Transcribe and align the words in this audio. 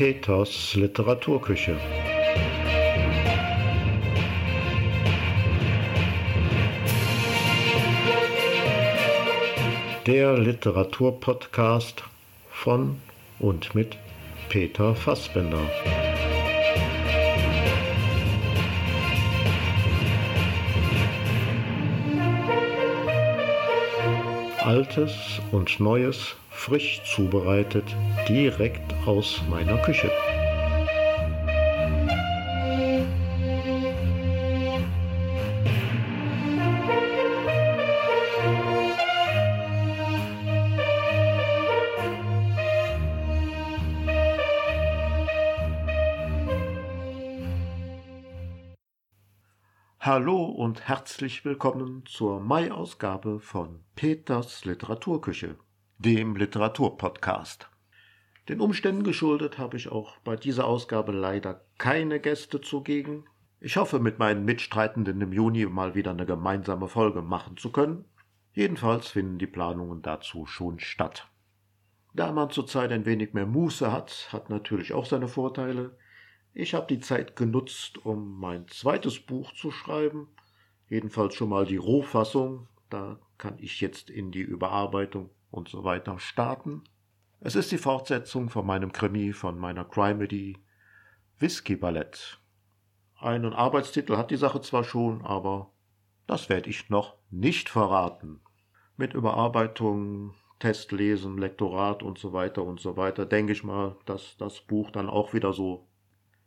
Peters 0.00 0.74
Literaturküche. 0.76 1.76
Der 10.06 10.38
Literaturpodcast 10.38 12.02
von 12.50 12.96
und 13.40 13.74
mit 13.74 13.98
Peter 14.48 14.94
Fassbender. 14.94 15.68
Altes 24.64 25.42
und 25.52 25.78
Neues 25.78 26.36
frisch 26.60 27.00
zubereitet, 27.04 27.96
direkt 28.28 28.92
aus 29.06 29.40
meiner 29.48 29.78
Küche. 29.78 30.10
Hallo 49.98 50.44
und 50.44 50.86
herzlich 50.86 51.46
willkommen 51.46 52.04
zur 52.04 52.38
Mai-Ausgabe 52.40 53.40
von 53.40 53.80
Peters 53.94 54.66
Literaturküche, 54.66 55.56
dem 56.00 56.34
Literaturpodcast. 56.34 57.68
Den 58.48 58.62
Umständen 58.62 59.04
geschuldet 59.04 59.58
habe 59.58 59.76
ich 59.76 59.90
auch 59.90 60.16
bei 60.20 60.34
dieser 60.34 60.64
Ausgabe 60.64 61.12
leider 61.12 61.66
keine 61.76 62.20
Gäste 62.20 62.62
zugegen. 62.62 63.26
Ich 63.60 63.76
hoffe, 63.76 63.98
mit 63.98 64.18
meinen 64.18 64.46
Mitstreitenden 64.46 65.20
im 65.20 65.34
Juni 65.34 65.66
mal 65.66 65.94
wieder 65.94 66.12
eine 66.12 66.24
gemeinsame 66.24 66.88
Folge 66.88 67.20
machen 67.20 67.58
zu 67.58 67.70
können. 67.70 68.06
Jedenfalls 68.54 69.08
finden 69.08 69.36
die 69.36 69.46
Planungen 69.46 70.00
dazu 70.00 70.46
schon 70.46 70.80
statt. 70.80 71.28
Da 72.14 72.32
man 72.32 72.48
zurzeit 72.48 72.92
ein 72.92 73.04
wenig 73.04 73.34
mehr 73.34 73.44
Muße 73.44 73.92
hat, 73.92 74.30
hat 74.32 74.48
natürlich 74.48 74.94
auch 74.94 75.04
seine 75.04 75.28
Vorteile. 75.28 75.98
Ich 76.54 76.72
habe 76.72 76.86
die 76.86 77.00
Zeit 77.00 77.36
genutzt, 77.36 78.06
um 78.06 78.40
mein 78.40 78.66
zweites 78.68 79.20
Buch 79.20 79.52
zu 79.52 79.70
schreiben, 79.70 80.28
jedenfalls 80.88 81.34
schon 81.34 81.50
mal 81.50 81.66
die 81.66 81.76
Rohfassung, 81.76 82.68
da 82.88 83.20
kann 83.36 83.58
ich 83.58 83.82
jetzt 83.82 84.08
in 84.08 84.30
die 84.32 84.40
Überarbeitung 84.40 85.28
und 85.50 85.68
so 85.68 85.84
weiter 85.84 86.18
starten. 86.18 86.84
Es 87.40 87.54
ist 87.54 87.72
die 87.72 87.78
Fortsetzung 87.78 88.50
von 88.50 88.66
meinem 88.66 88.92
Krimi, 88.92 89.32
von 89.32 89.58
meiner 89.58 89.84
Crimedy 89.84 90.58
Whisky 91.38 91.76
Ballett. 91.76 92.38
Einen 93.18 93.52
Arbeitstitel 93.52 94.16
hat 94.16 94.30
die 94.30 94.36
Sache 94.36 94.60
zwar 94.60 94.84
schon, 94.84 95.24
aber 95.24 95.72
das 96.26 96.48
werde 96.48 96.70
ich 96.70 96.90
noch 96.90 97.16
nicht 97.30 97.68
verraten. 97.68 98.40
Mit 98.96 99.14
Überarbeitung, 99.14 100.34
Testlesen, 100.58 101.38
Lektorat 101.38 102.02
und 102.02 102.18
so 102.18 102.32
weiter 102.32 102.62
und 102.62 102.80
so 102.80 102.96
weiter 102.96 103.26
denke 103.26 103.52
ich 103.52 103.64
mal, 103.64 103.96
dass 104.04 104.36
das 104.36 104.60
Buch 104.60 104.90
dann 104.90 105.08
auch 105.08 105.32
wieder 105.32 105.52
so 105.52 105.88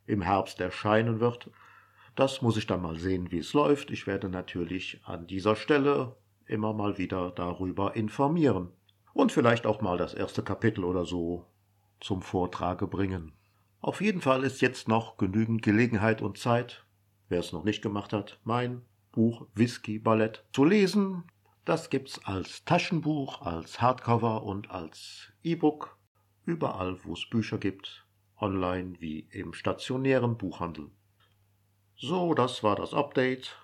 im 0.06 0.22
Herbst 0.22 0.60
erscheinen 0.60 1.20
wird. 1.20 1.50
Das 2.14 2.40
muss 2.40 2.56
ich 2.56 2.66
dann 2.66 2.82
mal 2.82 2.96
sehen, 2.96 3.32
wie 3.32 3.38
es 3.38 3.52
läuft. 3.52 3.90
Ich 3.90 4.06
werde 4.06 4.28
natürlich 4.28 5.00
an 5.04 5.26
dieser 5.26 5.56
Stelle 5.56 6.16
immer 6.46 6.72
mal 6.72 6.98
wieder 6.98 7.32
darüber 7.32 7.96
informieren. 7.96 8.70
Und 9.14 9.32
vielleicht 9.32 9.64
auch 9.64 9.80
mal 9.80 9.96
das 9.96 10.12
erste 10.12 10.42
Kapitel 10.42 10.84
oder 10.84 11.06
so 11.06 11.46
zum 12.00 12.20
Vortrage 12.20 12.86
bringen. 12.86 13.32
Auf 13.80 14.02
jeden 14.02 14.20
Fall 14.20 14.44
ist 14.44 14.60
jetzt 14.60 14.88
noch 14.88 15.16
genügend 15.16 15.62
Gelegenheit 15.62 16.20
und 16.20 16.36
Zeit, 16.36 16.84
wer 17.28 17.40
es 17.40 17.52
noch 17.52 17.64
nicht 17.64 17.80
gemacht 17.80 18.12
hat, 18.12 18.38
mein 18.44 18.82
Buch 19.12 19.46
Whisky 19.54 19.98
Ballett 19.98 20.44
zu 20.52 20.64
lesen. 20.64 21.24
Das 21.64 21.88
gibt's 21.88 22.22
als 22.24 22.64
Taschenbuch, 22.64 23.40
als 23.40 23.80
Hardcover 23.80 24.42
und 24.42 24.70
als 24.70 25.32
E-Book 25.42 25.96
überall, 26.44 26.98
wo 27.04 27.14
es 27.14 27.24
Bücher 27.30 27.56
gibt 27.56 28.04
online 28.40 29.00
wie 29.00 29.20
im 29.30 29.52
stationären 29.52 30.36
Buchhandel. 30.36 30.90
So, 31.96 32.34
das 32.34 32.62
war 32.62 32.76
das 32.76 32.92
Update. 32.92 33.56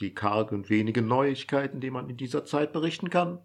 Die 0.00 0.14
kargen 0.14 0.68
wenigen 0.68 1.08
Neuigkeiten, 1.08 1.80
die 1.80 1.90
man 1.90 2.10
in 2.10 2.16
dieser 2.16 2.44
Zeit 2.44 2.72
berichten 2.72 3.08
kann. 3.08 3.40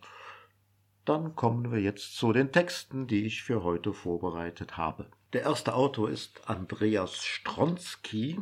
Dann 1.05 1.35
kommen 1.35 1.71
wir 1.71 1.79
jetzt 1.79 2.15
zu 2.15 2.31
den 2.31 2.51
Texten, 2.51 3.07
die 3.07 3.25
ich 3.25 3.43
für 3.43 3.63
heute 3.63 3.93
vorbereitet 3.93 4.77
habe. 4.77 5.09
Der 5.33 5.41
erste 5.43 5.73
Autor 5.73 6.09
ist 6.09 6.47
Andreas 6.47 7.23
Stronski. 7.23 8.39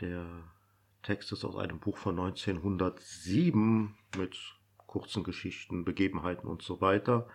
Der 0.00 0.26
Text 1.02 1.32
ist 1.32 1.44
aus 1.44 1.56
einem 1.56 1.80
Buch 1.80 1.96
von 1.96 2.18
1907 2.18 3.96
mit 4.16 4.36
kurzen 4.86 5.24
Geschichten, 5.24 5.84
Begebenheiten 5.84 6.48
und 6.48 6.62
so 6.62 6.80
weiter. 6.80 7.28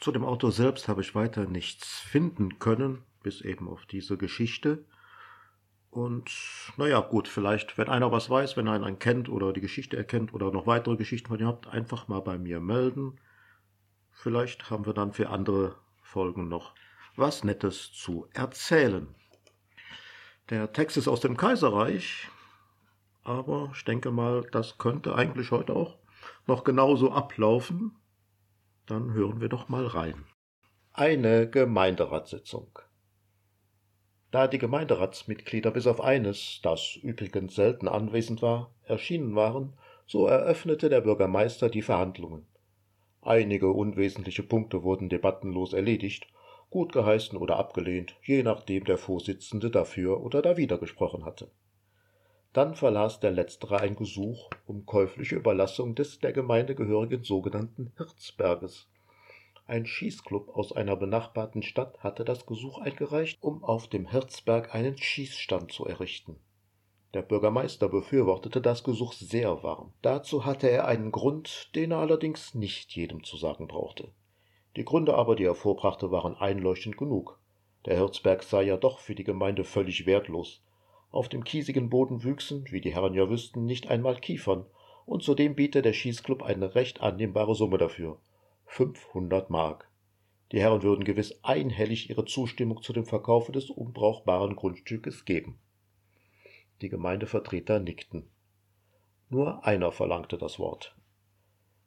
Zu 0.00 0.12
dem 0.12 0.24
Autor 0.24 0.52
selbst 0.52 0.88
habe 0.88 1.02
ich 1.02 1.14
weiter 1.14 1.46
nichts 1.46 2.00
finden 2.00 2.58
können, 2.58 3.02
bis 3.22 3.40
eben 3.40 3.68
auf 3.68 3.86
diese 3.86 4.16
Geschichte. 4.16 4.84
Und 5.90 6.30
naja, 6.76 7.00
gut, 7.00 7.26
vielleicht, 7.28 7.78
wenn 7.78 7.88
einer 7.88 8.12
was 8.12 8.28
weiß, 8.28 8.56
wenn 8.56 8.68
einer 8.68 8.86
einen 8.86 8.98
kennt 8.98 9.28
oder 9.28 9.52
die 9.52 9.60
Geschichte 9.60 9.96
erkennt 9.96 10.34
oder 10.34 10.50
noch 10.50 10.66
weitere 10.66 10.96
Geschichten 10.96 11.28
von 11.28 11.40
ihr 11.40 11.46
habt, 11.46 11.68
einfach 11.68 12.08
mal 12.08 12.20
bei 12.20 12.38
mir 12.38 12.60
melden. 12.60 13.18
Vielleicht 14.12 14.70
haben 14.70 14.86
wir 14.86 14.92
dann 14.92 15.12
für 15.12 15.30
andere 15.30 15.76
Folgen 16.02 16.48
noch 16.48 16.74
was 17.16 17.44
Nettes 17.44 17.92
zu 17.92 18.28
erzählen. 18.34 19.14
Der 20.50 20.72
Text 20.72 20.96
ist 20.96 21.08
aus 21.08 21.20
dem 21.20 21.36
Kaiserreich, 21.36 22.28
aber 23.24 23.72
ich 23.74 23.84
denke 23.84 24.10
mal, 24.10 24.46
das 24.52 24.78
könnte 24.78 25.14
eigentlich 25.14 25.50
heute 25.50 25.74
auch 25.74 25.98
noch 26.46 26.62
genauso 26.62 27.10
ablaufen. 27.10 27.96
Dann 28.86 29.12
hören 29.14 29.40
wir 29.40 29.48
doch 29.48 29.68
mal 29.68 29.86
rein. 29.86 30.24
Eine 30.92 31.50
Gemeinderatssitzung. 31.50 32.78
Da 34.36 34.48
die 34.48 34.58
Gemeinderatsmitglieder 34.58 35.70
bis 35.70 35.86
auf 35.86 36.02
eines, 36.02 36.60
das 36.62 36.96
übrigens 36.96 37.54
selten 37.54 37.88
anwesend 37.88 38.42
war, 38.42 38.70
erschienen 38.84 39.34
waren, 39.34 39.72
so 40.06 40.26
eröffnete 40.26 40.90
der 40.90 41.00
Bürgermeister 41.00 41.70
die 41.70 41.80
Verhandlungen. 41.80 42.46
Einige 43.22 43.70
unwesentliche 43.70 44.42
Punkte 44.42 44.82
wurden 44.82 45.08
debattenlos 45.08 45.72
erledigt, 45.72 46.26
gut 46.68 46.92
geheißen 46.92 47.38
oder 47.38 47.56
abgelehnt, 47.56 48.14
je 48.24 48.42
nachdem 48.42 48.84
der 48.84 48.98
Vorsitzende 48.98 49.70
dafür 49.70 50.22
oder 50.22 50.42
dawider 50.42 50.76
gesprochen 50.76 51.24
hatte. 51.24 51.50
Dann 52.52 52.74
verlas 52.74 53.20
der 53.20 53.30
Letztere 53.30 53.80
ein 53.80 53.96
Gesuch 53.96 54.50
um 54.66 54.84
käufliche 54.84 55.36
Überlassung 55.36 55.94
des 55.94 56.18
der 56.18 56.34
Gemeinde 56.34 56.74
gehörigen 56.74 57.24
sogenannten 57.24 57.90
Hirzberges. 57.96 58.86
Ein 59.68 59.84
Schießklub 59.84 60.56
aus 60.56 60.70
einer 60.70 60.94
benachbarten 60.94 61.60
Stadt 61.60 61.98
hatte 61.98 62.24
das 62.24 62.46
Gesuch 62.46 62.78
eingereicht, 62.78 63.36
um 63.40 63.64
auf 63.64 63.88
dem 63.88 64.08
Hirzberg 64.08 64.72
einen 64.72 64.96
Schießstand 64.96 65.72
zu 65.72 65.84
errichten. 65.86 66.36
Der 67.14 67.22
Bürgermeister 67.22 67.88
befürwortete 67.88 68.60
das 68.60 68.84
Gesuch 68.84 69.12
sehr 69.12 69.64
warm. 69.64 69.92
Dazu 70.02 70.44
hatte 70.44 70.70
er 70.70 70.86
einen 70.86 71.10
Grund, 71.10 71.70
den 71.74 71.90
er 71.90 71.98
allerdings 71.98 72.54
nicht 72.54 72.94
jedem 72.94 73.24
zu 73.24 73.36
sagen 73.36 73.66
brauchte. 73.66 74.12
Die 74.76 74.84
Gründe 74.84 75.14
aber, 75.14 75.34
die 75.34 75.44
er 75.44 75.56
vorbrachte, 75.56 76.12
waren 76.12 76.36
einleuchtend 76.36 76.96
genug. 76.96 77.40
Der 77.86 77.96
Hirzberg 77.96 78.44
sei 78.44 78.62
ja 78.62 78.76
doch 78.76 79.00
für 79.00 79.16
die 79.16 79.24
Gemeinde 79.24 79.64
völlig 79.64 80.06
wertlos. 80.06 80.62
Auf 81.10 81.28
dem 81.28 81.42
kiesigen 81.42 81.90
Boden 81.90 82.22
wüchsen, 82.22 82.66
wie 82.70 82.80
die 82.80 82.94
Herren 82.94 83.14
ja 83.14 83.28
wüssten, 83.28 83.64
nicht 83.64 83.88
einmal 83.88 84.16
Kiefern, 84.20 84.64
und 85.06 85.24
zudem 85.24 85.56
biete 85.56 85.82
der 85.82 85.92
Schießklub 85.92 86.44
eine 86.44 86.76
recht 86.76 87.00
annehmbare 87.00 87.56
Summe 87.56 87.78
dafür. 87.78 88.18
500 88.66 89.50
Mark. 89.50 89.90
Die 90.52 90.60
Herren 90.60 90.82
würden 90.82 91.04
gewiss 91.04 91.42
einhellig 91.42 92.10
ihre 92.10 92.24
Zustimmung 92.24 92.82
zu 92.82 92.92
dem 92.92 93.06
Verkaufe 93.06 93.52
des 93.52 93.70
unbrauchbaren 93.70 94.54
Grundstückes 94.54 95.24
geben. 95.24 95.58
Die 96.82 96.88
Gemeindevertreter 96.88 97.80
nickten. 97.80 98.28
Nur 99.28 99.64
einer 99.64 99.90
verlangte 99.90 100.38
das 100.38 100.58
Wort. 100.58 100.94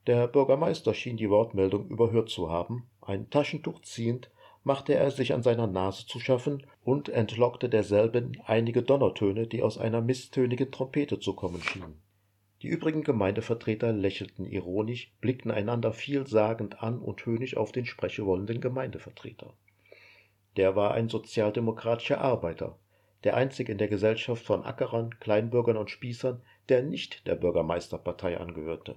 Der 0.08 0.28
Bürgermeister 0.28 0.94
schien 0.94 1.18
die 1.18 1.30
Wortmeldung 1.30 1.88
überhört 1.88 2.30
zu 2.30 2.50
haben, 2.50 2.90
ein 3.02 3.30
Taschentuch 3.30 3.82
ziehend, 3.82 4.32
machte 4.64 4.94
er 4.94 5.12
sich 5.12 5.34
an 5.34 5.44
seiner 5.44 5.68
Nase 5.68 6.06
zu 6.06 6.20
schaffen 6.20 6.66
und 6.84 7.10
entlockte 7.10 7.70
derselben 7.70 8.42
einige 8.46 8.82
Donnertöne, 8.82 9.48
die 9.48 9.64
aus 9.64 9.78
einer 9.78 10.02
misstönigen 10.02 10.72
Trompete 10.72 11.20
zu 11.20 11.34
kommen 11.34 11.62
schienen. 11.62 12.02
Die 12.62 12.68
übrigen 12.68 13.04
Gemeindevertreter 13.04 13.94
lächelten 13.94 14.46
ironisch, 14.46 15.14
blickten 15.22 15.50
einander 15.50 15.94
vielsagend 15.94 16.84
an 16.84 17.00
und 17.00 17.26
höhnisch 17.26 17.56
auf 17.56 17.72
den 17.72 17.86
sprechewollenden 17.86 18.60
Gemeindevertreter. 18.60 19.54
Der 20.58 20.76
war 20.76 20.94
ein 20.94 21.08
sozialdemokratischer 21.08 22.20
Arbeiter, 22.20 22.78
der 23.24 23.38
einzige 23.38 23.72
in 23.72 23.78
der 23.78 23.88
Gesellschaft 23.88 24.46
von 24.46 24.66
Ackerern, 24.66 25.18
Kleinbürgern 25.20 25.78
und 25.78 25.90
Spießern, 25.90 26.42
der 26.68 26.84
nicht 26.84 27.26
der 27.28 27.36
Bürgermeisterpartei 27.36 28.38
angehörte. 28.38 28.96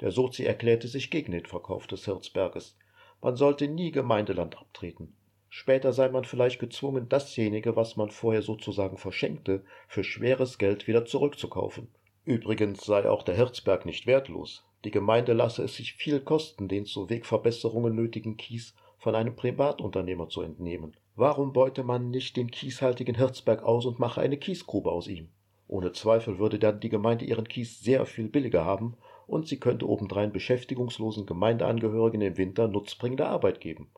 Der 0.00 0.10
Sozi 0.10 0.44
erklärte 0.44 0.88
sich 0.88 1.10
gegen 1.10 1.32
den 1.32 1.46
Verkauf 1.46 1.86
des 1.86 2.04
Hirzberges, 2.04 2.76
man 3.22 3.36
sollte 3.36 3.66
nie 3.66 3.92
Gemeindeland 3.92 4.58
abtreten. 4.58 5.14
Später 5.48 5.94
sei 5.94 6.10
man 6.10 6.24
vielleicht 6.24 6.58
gezwungen, 6.58 7.08
dasjenige, 7.08 7.76
was 7.76 7.96
man 7.96 8.10
vorher 8.10 8.42
sozusagen 8.42 8.98
verschenkte, 8.98 9.64
für 9.88 10.04
schweres 10.04 10.58
Geld 10.58 10.86
wieder 10.86 11.06
zurückzukaufen. 11.06 11.88
Übrigens 12.24 12.84
sei 12.84 13.08
auch 13.08 13.22
der 13.22 13.36
Herzberg 13.36 13.84
nicht 13.84 14.06
wertlos. 14.06 14.64
Die 14.84 14.90
Gemeinde 14.90 15.34
lasse 15.34 15.62
es 15.62 15.76
sich 15.76 15.92
viel 15.94 16.20
kosten, 16.20 16.68
den 16.68 16.86
zu 16.86 17.10
Wegverbesserungen 17.10 17.94
nötigen 17.94 18.36
Kies 18.36 18.74
von 18.98 19.14
einem 19.14 19.36
Privatunternehmer 19.36 20.28
zu 20.28 20.40
entnehmen. 20.40 20.96
Warum 21.16 21.52
beute 21.52 21.84
man 21.84 22.10
nicht 22.10 22.36
den 22.36 22.50
kieshaltigen 22.50 23.14
Herzberg 23.14 23.62
aus 23.62 23.84
und 23.84 23.98
mache 23.98 24.22
eine 24.22 24.38
Kiesgrube 24.38 24.90
aus 24.90 25.06
ihm? 25.06 25.28
Ohne 25.68 25.92
Zweifel 25.92 26.38
würde 26.38 26.58
dann 26.58 26.80
die 26.80 26.88
Gemeinde 26.88 27.26
ihren 27.26 27.46
Kies 27.46 27.80
sehr 27.80 28.06
viel 28.06 28.28
billiger 28.28 28.64
haben 28.64 28.96
und 29.26 29.46
sie 29.46 29.60
könnte 29.60 29.88
obendrein 29.88 30.32
beschäftigungslosen 30.32 31.26
Gemeindeangehörigen 31.26 32.22
im 32.22 32.38
Winter 32.38 32.68
nutzbringende 32.68 33.26
Arbeit 33.26 33.60
geben. 33.60 33.90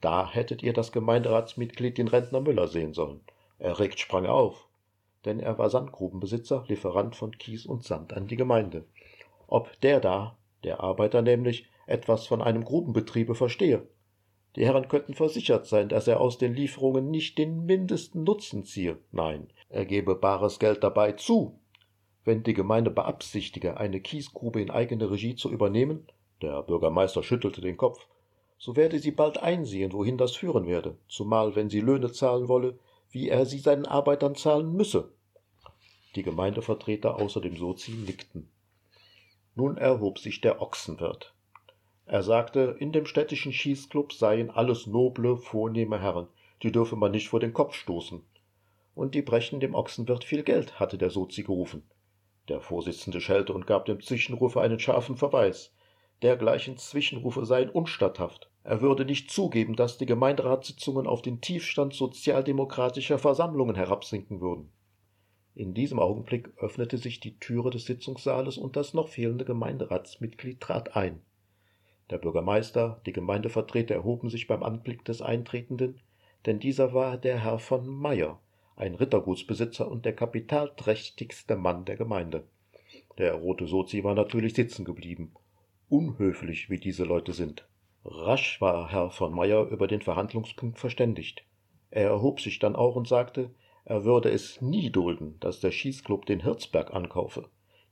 Da 0.00 0.30
hättet 0.30 0.62
ihr 0.62 0.72
das 0.72 0.92
Gemeinderatsmitglied 0.92 1.98
den 1.98 2.08
Rentner 2.08 2.40
Müller 2.40 2.68
sehen 2.68 2.94
sollen. 2.94 3.20
Erregt 3.58 3.98
sprang 3.98 4.24
er 4.24 4.34
auf, 4.34 4.69
denn 5.24 5.40
er 5.40 5.58
war 5.58 5.70
Sandgrubenbesitzer, 5.70 6.64
Lieferant 6.68 7.16
von 7.16 7.32
Kies 7.32 7.66
und 7.66 7.84
Sand 7.84 8.12
an 8.12 8.26
die 8.26 8.36
Gemeinde. 8.36 8.84
Ob 9.46 9.80
der 9.80 10.00
da, 10.00 10.38
der 10.64 10.80
Arbeiter 10.80 11.22
nämlich, 11.22 11.66
etwas 11.86 12.26
von 12.26 12.40
einem 12.40 12.64
Grubenbetriebe 12.64 13.34
verstehe. 13.34 13.86
Die 14.56 14.64
Herren 14.64 14.88
könnten 14.88 15.14
versichert 15.14 15.66
sein, 15.66 15.88
dass 15.88 16.08
er 16.08 16.20
aus 16.20 16.38
den 16.38 16.54
Lieferungen 16.54 17.10
nicht 17.10 17.38
den 17.38 17.66
mindesten 17.66 18.24
Nutzen 18.24 18.64
ziehe. 18.64 18.98
Nein, 19.12 19.48
er 19.68 19.84
gebe 19.84 20.14
bares 20.14 20.58
Geld 20.58 20.82
dabei 20.82 21.12
zu. 21.12 21.58
Wenn 22.24 22.42
die 22.42 22.54
Gemeinde 22.54 22.90
beabsichtige, 22.90 23.76
eine 23.76 24.00
Kiesgrube 24.00 24.60
in 24.60 24.70
eigene 24.70 25.10
Regie 25.10 25.36
zu 25.36 25.50
übernehmen, 25.50 26.06
der 26.42 26.62
Bürgermeister 26.62 27.22
schüttelte 27.22 27.60
den 27.60 27.76
Kopf, 27.76 28.06
so 28.58 28.76
werde 28.76 28.98
sie 28.98 29.10
bald 29.10 29.38
einsehen, 29.42 29.92
wohin 29.92 30.18
das 30.18 30.36
führen 30.36 30.66
werde, 30.66 30.96
zumal 31.08 31.56
wenn 31.56 31.70
sie 31.70 31.80
Löhne 31.80 32.12
zahlen 32.12 32.48
wolle, 32.48 32.78
wie 33.10 33.28
er 33.28 33.46
sie 33.46 33.58
seinen 33.58 33.86
Arbeitern 33.86 34.34
zahlen 34.34 34.72
müsse. 34.72 35.12
Die 36.16 36.22
Gemeindevertreter 36.22 37.16
außer 37.16 37.40
dem 37.40 37.56
Sozi 37.56 37.92
nickten. 37.92 38.50
Nun 39.54 39.76
erhob 39.76 40.18
sich 40.18 40.40
der 40.40 40.60
Ochsenwirt. 40.60 41.34
Er 42.06 42.22
sagte, 42.22 42.76
in 42.80 42.92
dem 42.92 43.06
städtischen 43.06 43.52
Schießclub 43.52 44.12
seien 44.12 44.50
alles 44.50 44.86
noble, 44.86 45.36
vornehme 45.36 46.00
Herren, 46.00 46.26
die 46.62 46.72
dürfe 46.72 46.96
man 46.96 47.12
nicht 47.12 47.28
vor 47.28 47.40
den 47.40 47.52
Kopf 47.52 47.74
stoßen. 47.74 48.22
Und 48.94 49.14
die 49.14 49.22
brechen 49.22 49.60
dem 49.60 49.74
Ochsenwirt 49.74 50.24
viel 50.24 50.42
Geld, 50.42 50.80
hatte 50.80 50.98
der 50.98 51.10
Sozi 51.10 51.42
gerufen. 51.42 51.84
Der 52.48 52.60
Vorsitzende 52.60 53.20
schellte 53.20 53.52
und 53.52 53.66
gab 53.66 53.84
dem 53.84 54.00
Zwischenrufer 54.00 54.60
einen 54.60 54.80
scharfen 54.80 55.16
Verweis. 55.16 55.72
Dergleichen 56.22 56.76
Zwischenrufe 56.76 57.46
seien 57.46 57.70
unstatthaft. 57.70 58.50
Er 58.62 58.82
würde 58.82 59.06
nicht 59.06 59.30
zugeben, 59.30 59.74
dass 59.74 59.96
die 59.96 60.06
Gemeinderatssitzungen 60.06 61.06
auf 61.06 61.22
den 61.22 61.40
Tiefstand 61.40 61.94
sozialdemokratischer 61.94 63.18
Versammlungen 63.18 63.74
herabsinken 63.74 64.40
würden. 64.40 64.70
In 65.54 65.74
diesem 65.74 65.98
Augenblick 65.98 66.50
öffnete 66.58 66.98
sich 66.98 67.20
die 67.20 67.38
Türe 67.38 67.70
des 67.70 67.86
Sitzungssaales 67.86 68.58
und 68.58 68.76
das 68.76 68.94
noch 68.94 69.08
fehlende 69.08 69.44
Gemeinderatsmitglied 69.44 70.60
trat 70.60 70.94
ein. 70.94 71.20
Der 72.10 72.18
Bürgermeister, 72.18 73.00
die 73.06 73.12
Gemeindevertreter 73.12 73.94
erhoben 73.94 74.30
sich 74.30 74.46
beim 74.46 74.62
Anblick 74.62 75.04
des 75.04 75.22
Eintretenden, 75.22 76.00
denn 76.46 76.58
dieser 76.58 76.92
war 76.92 77.16
der 77.16 77.38
Herr 77.38 77.58
von 77.58 77.86
Meyer, 77.86 78.40
ein 78.76 78.94
Rittergutsbesitzer 78.94 79.90
und 79.90 80.04
der 80.04 80.14
kapitalträchtigste 80.14 81.56
Mann 81.56 81.84
der 81.84 81.96
Gemeinde. 81.96 82.44
Der 83.18 83.34
rote 83.34 83.66
Sozi 83.66 84.04
war 84.04 84.14
natürlich 84.14 84.54
sitzen 84.54 84.84
geblieben. 84.84 85.32
Unhöflich, 85.90 86.70
wie 86.70 86.78
diese 86.78 87.02
Leute 87.02 87.32
sind. 87.32 87.66
Rasch 88.04 88.60
war 88.60 88.92
Herr 88.92 89.10
von 89.10 89.34
Meyer 89.34 89.66
über 89.70 89.88
den 89.88 90.02
Verhandlungspunkt 90.02 90.78
verständigt. 90.78 91.42
Er 91.90 92.10
erhob 92.10 92.40
sich 92.40 92.60
dann 92.60 92.76
auch 92.76 92.94
und 92.94 93.08
sagte, 93.08 93.50
er 93.84 94.04
würde 94.04 94.30
es 94.30 94.60
nie 94.60 94.90
dulden, 94.90 95.34
dass 95.40 95.58
der 95.58 95.72
Schießklub 95.72 96.26
den 96.26 96.44
Hirzberg 96.44 96.94
ankaufe. 96.94 97.48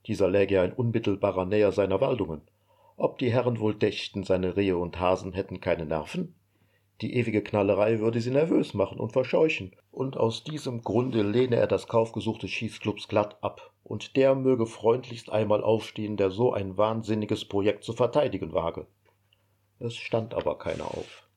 Dieser 0.07 0.29
läge 0.29 0.55
ja 0.55 0.65
in 0.65 0.75
unmittelbarer 0.75 1.45
Nähe 1.45 1.73
seiner 1.73 2.01
Waldungen. 2.01 2.43
Ob 2.97 3.19
die 3.19 3.33
Herren 3.33 3.59
wohl 3.59 3.75
dächten, 3.75 4.23
seine 4.23 4.57
Rehe 4.57 4.79
und 4.79 5.01
Hasen 5.01 5.33
hätten 5.33 5.61
keine 5.61 5.85
Nerven? 5.85 6.37
Die 7.01 7.15
ewige 7.15 7.43
Knallerei 7.43 8.01
würde 8.01 8.21
sie 8.21 8.31
nervös 8.31 8.75
machen 8.75 8.99
und 8.99 9.13
verscheuchen, 9.13 9.77
und 9.93 10.17
aus 10.17 10.43
diesem 10.43 10.83
Grunde 10.83 11.23
lehne 11.23 11.57
er 11.57 11.69
das 11.69 11.87
Kaufgesuch 11.87 12.39
des 12.39 12.51
Schießclubs 12.51 13.07
glatt 13.07 13.39
ab, 13.41 13.73
und 13.85 14.17
der 14.17 14.35
möge 14.35 14.67
freundlichst 14.67 15.31
einmal 15.31 15.63
aufstehen, 15.63 16.17
der 16.17 16.31
so 16.31 16.53
ein 16.53 16.77
wahnsinniges 16.77 17.45
Projekt 17.45 17.85
zu 17.85 17.93
verteidigen 17.93 18.53
wage. 18.53 18.87
Es 19.79 19.95
stand 19.95 20.35
aber 20.35 20.59
keiner 20.59 20.87
auf. 20.87 21.29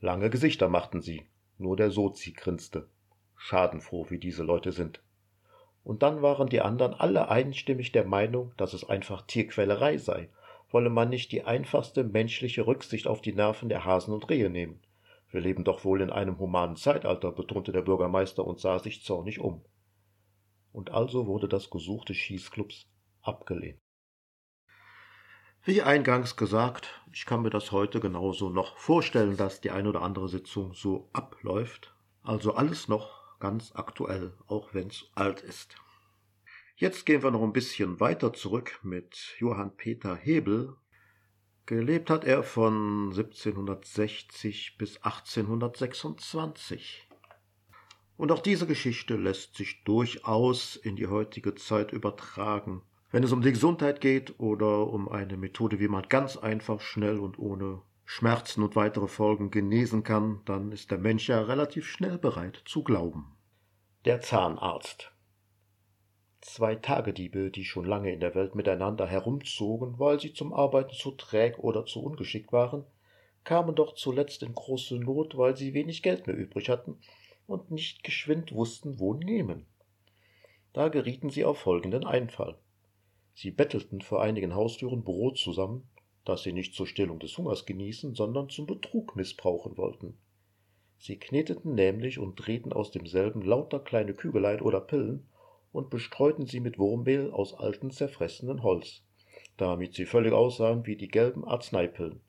Lange 0.00 0.30
Gesichter 0.30 0.68
machten 0.68 1.02
sie, 1.02 1.26
nur 1.58 1.76
der 1.76 1.90
Sozi 1.90 2.32
grinste. 2.32 2.88
Schadenfroh, 3.36 4.06
wie 4.08 4.18
diese 4.18 4.42
Leute 4.42 4.72
sind. 4.72 5.02
Und 5.84 6.02
dann 6.02 6.22
waren 6.22 6.48
die 6.48 6.60
anderen 6.60 6.94
alle 6.94 7.28
einstimmig 7.28 7.92
der 7.92 8.04
Meinung, 8.04 8.52
dass 8.56 8.72
es 8.72 8.88
einfach 8.88 9.22
Tierquälerei 9.22 9.98
sei, 9.98 10.30
wolle 10.72 10.90
man 10.90 11.10
nicht 11.10 11.30
die 11.32 11.44
einfachste 11.44 12.02
menschliche 12.02 12.66
Rücksicht 12.66 13.06
auf 13.06 13.20
die 13.20 13.34
Nerven 13.34 13.68
der 13.68 13.84
Hasen 13.84 14.12
und 14.12 14.28
Rehe 14.28 14.50
nehmen. 14.50 14.80
Wir 15.30 15.40
leben 15.40 15.64
doch 15.64 15.84
wohl 15.84 16.00
in 16.00 16.10
einem 16.10 16.38
humanen 16.38 16.76
Zeitalter, 16.76 17.32
betonte 17.32 17.72
der 17.72 17.82
Bürgermeister 17.82 18.44
und 18.44 18.60
sah 18.60 18.78
sich 18.78 19.02
zornig 19.02 19.38
um. 19.38 19.64
Und 20.72 20.90
also 20.90 21.26
wurde 21.26 21.48
das 21.48 21.70
Gesuch 21.70 22.04
des 22.04 22.16
Schießclubs 22.16 22.86
abgelehnt. 23.22 23.78
Wie 25.64 25.80
eingangs 25.80 26.36
gesagt, 26.36 27.02
ich 27.12 27.24
kann 27.24 27.42
mir 27.42 27.50
das 27.50 27.70
heute 27.70 28.00
genauso 28.00 28.50
noch 28.50 28.76
vorstellen, 28.78 29.36
dass 29.36 29.60
die 29.60 29.70
ein 29.70 29.86
oder 29.86 30.02
andere 30.02 30.28
Sitzung 30.28 30.74
so 30.74 31.08
abläuft. 31.12 31.94
Also 32.22 32.54
alles 32.54 32.88
noch 32.88 33.38
ganz 33.38 33.72
aktuell, 33.74 34.32
auch 34.48 34.74
wenn's 34.74 35.06
alt 35.14 35.40
ist. 35.40 35.76
Jetzt 36.82 37.06
gehen 37.06 37.22
wir 37.22 37.30
noch 37.30 37.44
ein 37.44 37.52
bisschen 37.52 38.00
weiter 38.00 38.32
zurück 38.32 38.80
mit 38.82 39.36
Johann 39.38 39.76
Peter 39.76 40.16
Hebel. 40.16 40.74
Gelebt 41.64 42.10
hat 42.10 42.24
er 42.24 42.42
von 42.42 43.10
1760 43.10 44.78
bis 44.78 44.96
1826. 44.96 47.08
Und 48.16 48.32
auch 48.32 48.40
diese 48.40 48.66
Geschichte 48.66 49.14
lässt 49.14 49.54
sich 49.54 49.84
durchaus 49.84 50.74
in 50.74 50.96
die 50.96 51.06
heutige 51.06 51.54
Zeit 51.54 51.92
übertragen. 51.92 52.82
Wenn 53.12 53.22
es 53.22 53.30
um 53.30 53.42
die 53.42 53.52
Gesundheit 53.52 54.00
geht 54.00 54.40
oder 54.40 54.88
um 54.88 55.08
eine 55.08 55.36
Methode, 55.36 55.78
wie 55.78 55.86
man 55.86 56.08
ganz 56.08 56.36
einfach, 56.36 56.80
schnell 56.80 57.20
und 57.20 57.38
ohne 57.38 57.82
Schmerzen 58.04 58.64
und 58.64 58.74
weitere 58.74 59.06
Folgen 59.06 59.52
genesen 59.52 60.02
kann, 60.02 60.40
dann 60.46 60.72
ist 60.72 60.90
der 60.90 60.98
Mensch 60.98 61.28
ja 61.28 61.42
relativ 61.42 61.86
schnell 61.86 62.18
bereit 62.18 62.60
zu 62.64 62.82
glauben. 62.82 63.36
Der 64.04 64.20
Zahnarzt. 64.20 65.11
Zwei 66.42 66.74
Tagediebe, 66.74 67.52
die 67.52 67.64
schon 67.64 67.84
lange 67.84 68.12
in 68.12 68.18
der 68.18 68.34
Welt 68.34 68.56
miteinander 68.56 69.06
herumzogen, 69.06 70.00
weil 70.00 70.18
sie 70.18 70.34
zum 70.34 70.52
Arbeiten 70.52 70.92
zu 70.92 71.12
träg 71.12 71.60
oder 71.60 71.86
zu 71.86 72.02
ungeschickt 72.02 72.52
waren, 72.52 72.84
kamen 73.44 73.76
doch 73.76 73.94
zuletzt 73.94 74.42
in 74.42 74.52
große 74.52 74.96
Not, 74.96 75.38
weil 75.38 75.56
sie 75.56 75.72
wenig 75.72 76.02
Geld 76.02 76.26
mehr 76.26 76.36
übrig 76.36 76.68
hatten 76.68 76.98
und 77.46 77.70
nicht 77.70 78.02
geschwind 78.02 78.52
wussten, 78.52 78.98
wo 78.98 79.14
nehmen. 79.14 79.66
Da 80.72 80.88
gerieten 80.88 81.30
sie 81.30 81.44
auf 81.44 81.58
folgenden 81.58 82.04
Einfall. 82.04 82.58
Sie 83.34 83.52
bettelten 83.52 84.00
vor 84.00 84.20
einigen 84.20 84.56
Haustüren 84.56 85.04
Brot 85.04 85.38
zusammen, 85.38 85.88
das 86.24 86.42
sie 86.42 86.52
nicht 86.52 86.74
zur 86.74 86.88
Stillung 86.88 87.20
des 87.20 87.38
Hungers 87.38 87.66
genießen, 87.66 88.16
sondern 88.16 88.48
zum 88.48 88.66
Betrug 88.66 89.14
missbrauchen 89.14 89.76
wollten. 89.76 90.18
Sie 90.98 91.20
kneteten 91.20 91.76
nämlich 91.76 92.18
und 92.18 92.34
drehten 92.34 92.72
aus 92.72 92.90
demselben 92.90 93.42
lauter 93.42 93.78
kleine 93.78 94.12
Kügelein 94.12 94.60
oder 94.60 94.80
Pillen 94.80 95.28
und 95.72 95.90
bestreuten 95.90 96.46
sie 96.46 96.60
mit 96.60 96.78
Wurmmehl 96.78 97.30
aus 97.30 97.54
alten 97.54 97.90
zerfressenen 97.90 98.62
Holz, 98.62 99.02
damit 99.56 99.94
sie 99.94 100.06
völlig 100.06 100.32
aussahen 100.32 100.86
wie 100.86 100.96
die 100.96 101.08
gelben 101.08 101.44
Arzneipillen. 101.44 102.20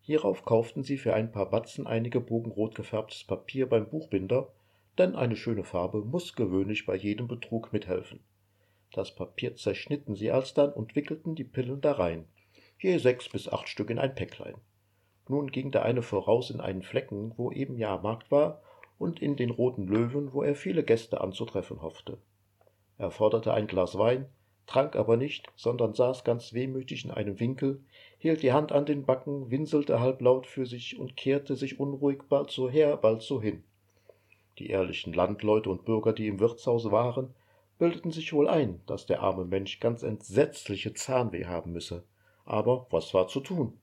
Hierauf 0.00 0.44
kauften 0.44 0.82
sie 0.82 0.98
für 0.98 1.14
ein 1.14 1.32
paar 1.32 1.48
Batzen 1.48 1.86
einige 1.86 2.20
Bogen 2.20 2.50
rot 2.50 2.74
gefärbtes 2.74 3.24
Papier 3.24 3.68
beim 3.68 3.88
Buchbinder, 3.88 4.52
denn 4.98 5.14
eine 5.14 5.36
schöne 5.36 5.64
Farbe 5.64 6.04
muss 6.04 6.34
gewöhnlich 6.34 6.86
bei 6.86 6.94
jedem 6.94 7.26
Betrug 7.26 7.72
mithelfen. 7.72 8.20
Das 8.92 9.14
Papier 9.14 9.56
zerschnitten 9.56 10.14
sie 10.14 10.30
alsdann 10.30 10.72
und 10.72 10.94
wickelten 10.94 11.34
die 11.34 11.44
Pillen 11.44 11.80
darein, 11.80 12.26
je 12.78 12.98
sechs 12.98 13.28
bis 13.28 13.48
acht 13.48 13.68
Stück 13.68 13.90
in 13.90 13.98
ein 13.98 14.14
Päcklein. 14.14 14.56
Nun 15.28 15.50
ging 15.50 15.70
der 15.70 15.84
eine 15.84 16.02
voraus 16.02 16.50
in 16.50 16.60
einen 16.60 16.82
Flecken, 16.82 17.32
wo 17.36 17.50
eben 17.50 17.78
Jahrmarkt 17.78 18.30
war, 18.30 18.62
und 18.98 19.20
in 19.20 19.36
den 19.36 19.50
Roten 19.50 19.88
Löwen, 19.88 20.32
wo 20.32 20.42
er 20.42 20.54
viele 20.54 20.84
Gäste 20.84 21.20
anzutreffen 21.20 21.82
hoffte. 21.82 22.18
Er 22.98 23.10
forderte 23.10 23.52
ein 23.52 23.66
Glas 23.66 23.98
Wein, 23.98 24.26
trank 24.66 24.96
aber 24.96 25.16
nicht, 25.16 25.52
sondern 25.56 25.94
saß 25.94 26.24
ganz 26.24 26.52
wehmütig 26.52 27.04
in 27.04 27.10
einem 27.10 27.40
Winkel, 27.40 27.82
hielt 28.18 28.42
die 28.42 28.52
Hand 28.52 28.72
an 28.72 28.86
den 28.86 29.04
Backen, 29.04 29.50
winselte 29.50 30.00
halblaut 30.00 30.46
für 30.46 30.66
sich 30.66 30.98
und 30.98 31.16
kehrte 31.16 31.56
sich 31.56 31.80
unruhig 31.80 32.22
bald 32.28 32.50
so 32.50 32.70
her, 32.70 32.96
bald 32.96 33.22
so 33.22 33.42
hin. 33.42 33.64
Die 34.58 34.70
ehrlichen 34.70 35.12
Landleute 35.12 35.68
und 35.68 35.84
Bürger, 35.84 36.12
die 36.12 36.28
im 36.28 36.38
Wirtshaus 36.38 36.90
waren, 36.90 37.34
bildeten 37.78 38.12
sich 38.12 38.32
wohl 38.32 38.48
ein, 38.48 38.80
dass 38.86 39.06
der 39.06 39.20
arme 39.20 39.44
Mensch 39.44 39.80
ganz 39.80 40.02
entsetzliche 40.02 40.94
Zahnweh 40.94 41.46
haben 41.46 41.72
müsse. 41.72 42.04
Aber 42.44 42.86
was 42.90 43.12
war 43.14 43.26
zu 43.26 43.40
tun? 43.40 43.78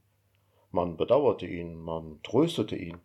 Man 0.71 0.95
bedauerte 0.95 1.45
ihn, 1.45 1.75
man 1.75 2.19
tröstete 2.23 2.77
ihn. 2.77 2.99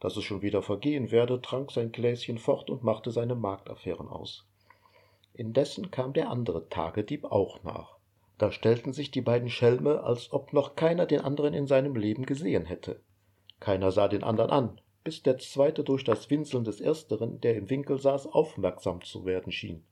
dass 0.00 0.16
es 0.16 0.24
schon 0.24 0.42
wieder 0.42 0.62
vergehen 0.62 1.12
werde, 1.12 1.40
trank 1.40 1.70
sein 1.70 1.92
Gläschen 1.92 2.38
fort 2.38 2.70
und 2.70 2.82
machte 2.82 3.12
seine 3.12 3.36
Marktaffären 3.36 4.08
aus. 4.08 4.44
Indessen 5.34 5.90
kam 5.90 6.12
der 6.12 6.30
andere 6.30 6.68
Tagedieb 6.68 7.24
auch 7.24 7.62
nach. 7.62 7.96
Da 8.38 8.52
stellten 8.52 8.92
sich 8.92 9.10
die 9.10 9.20
beiden 9.20 9.48
Schelme, 9.48 10.02
als 10.02 10.32
ob 10.32 10.52
noch 10.52 10.74
keiner 10.74 11.06
den 11.06 11.20
anderen 11.20 11.54
in 11.54 11.66
seinem 11.66 11.96
Leben 11.96 12.26
gesehen 12.26 12.66
hätte. 12.66 13.00
Keiner 13.60 13.92
sah 13.92 14.08
den 14.08 14.24
anderen 14.24 14.50
an, 14.50 14.80
bis 15.04 15.22
der 15.22 15.38
zweite 15.38 15.84
durch 15.84 16.04
das 16.04 16.30
Winseln 16.30 16.64
des 16.64 16.80
ersteren, 16.80 17.40
der 17.40 17.56
im 17.56 17.70
Winkel 17.70 18.00
saß, 18.00 18.26
aufmerksam 18.26 19.02
zu 19.02 19.24
werden 19.24 19.52
schien. 19.52 19.84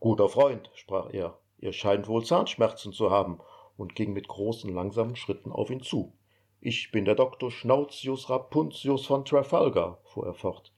Guter 0.00 0.28
Freund, 0.28 0.70
sprach 0.74 1.12
er, 1.12 1.38
ihr 1.58 1.72
scheint 1.72 2.08
wohl 2.08 2.24
Zahnschmerzen 2.24 2.92
zu 2.92 3.10
haben, 3.10 3.38
und 3.76 3.94
ging 3.94 4.12
mit 4.12 4.28
großen, 4.28 4.72
langsamen 4.72 5.16
Schritten 5.16 5.50
auf 5.52 5.70
ihn 5.70 5.80
zu. 5.80 6.12
Ich 6.60 6.90
bin 6.92 7.04
der 7.04 7.14
Doktor 7.14 7.50
Schnautius 7.50 8.28
Rapuntius 8.28 9.06
von 9.06 9.24
Trafalgar, 9.24 9.98
fuhr 10.04 10.26
er 10.26 10.34
fort, 10.34 10.71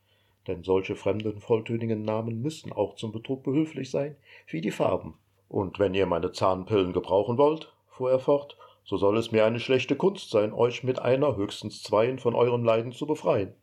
denn 0.46 0.62
solche 0.62 0.96
fremden, 0.96 1.40
volltönigen 1.40 2.02
Namen 2.02 2.42
müssen 2.42 2.72
auch 2.72 2.96
zum 2.96 3.12
Betrug 3.12 3.42
behülflich 3.42 3.90
sein, 3.90 4.16
wie 4.46 4.60
die 4.60 4.70
Farben. 4.70 5.14
Und 5.48 5.78
wenn 5.78 5.94
ihr 5.94 6.06
meine 6.06 6.32
Zahnpillen 6.32 6.92
gebrauchen 6.92 7.38
wollt, 7.38 7.72
fuhr 7.86 8.10
er 8.10 8.18
fort, 8.18 8.56
so 8.84 8.96
soll 8.96 9.16
es 9.16 9.32
mir 9.32 9.46
eine 9.46 9.60
schlechte 9.60 9.96
Kunst 9.96 10.30
sein, 10.30 10.52
euch 10.52 10.84
mit 10.84 10.98
einer, 10.98 11.36
höchstens 11.36 11.82
zweien 11.82 12.18
von 12.18 12.34
euren 12.34 12.64
Leiden 12.64 12.92
zu 12.92 13.06
befreien. 13.06 13.54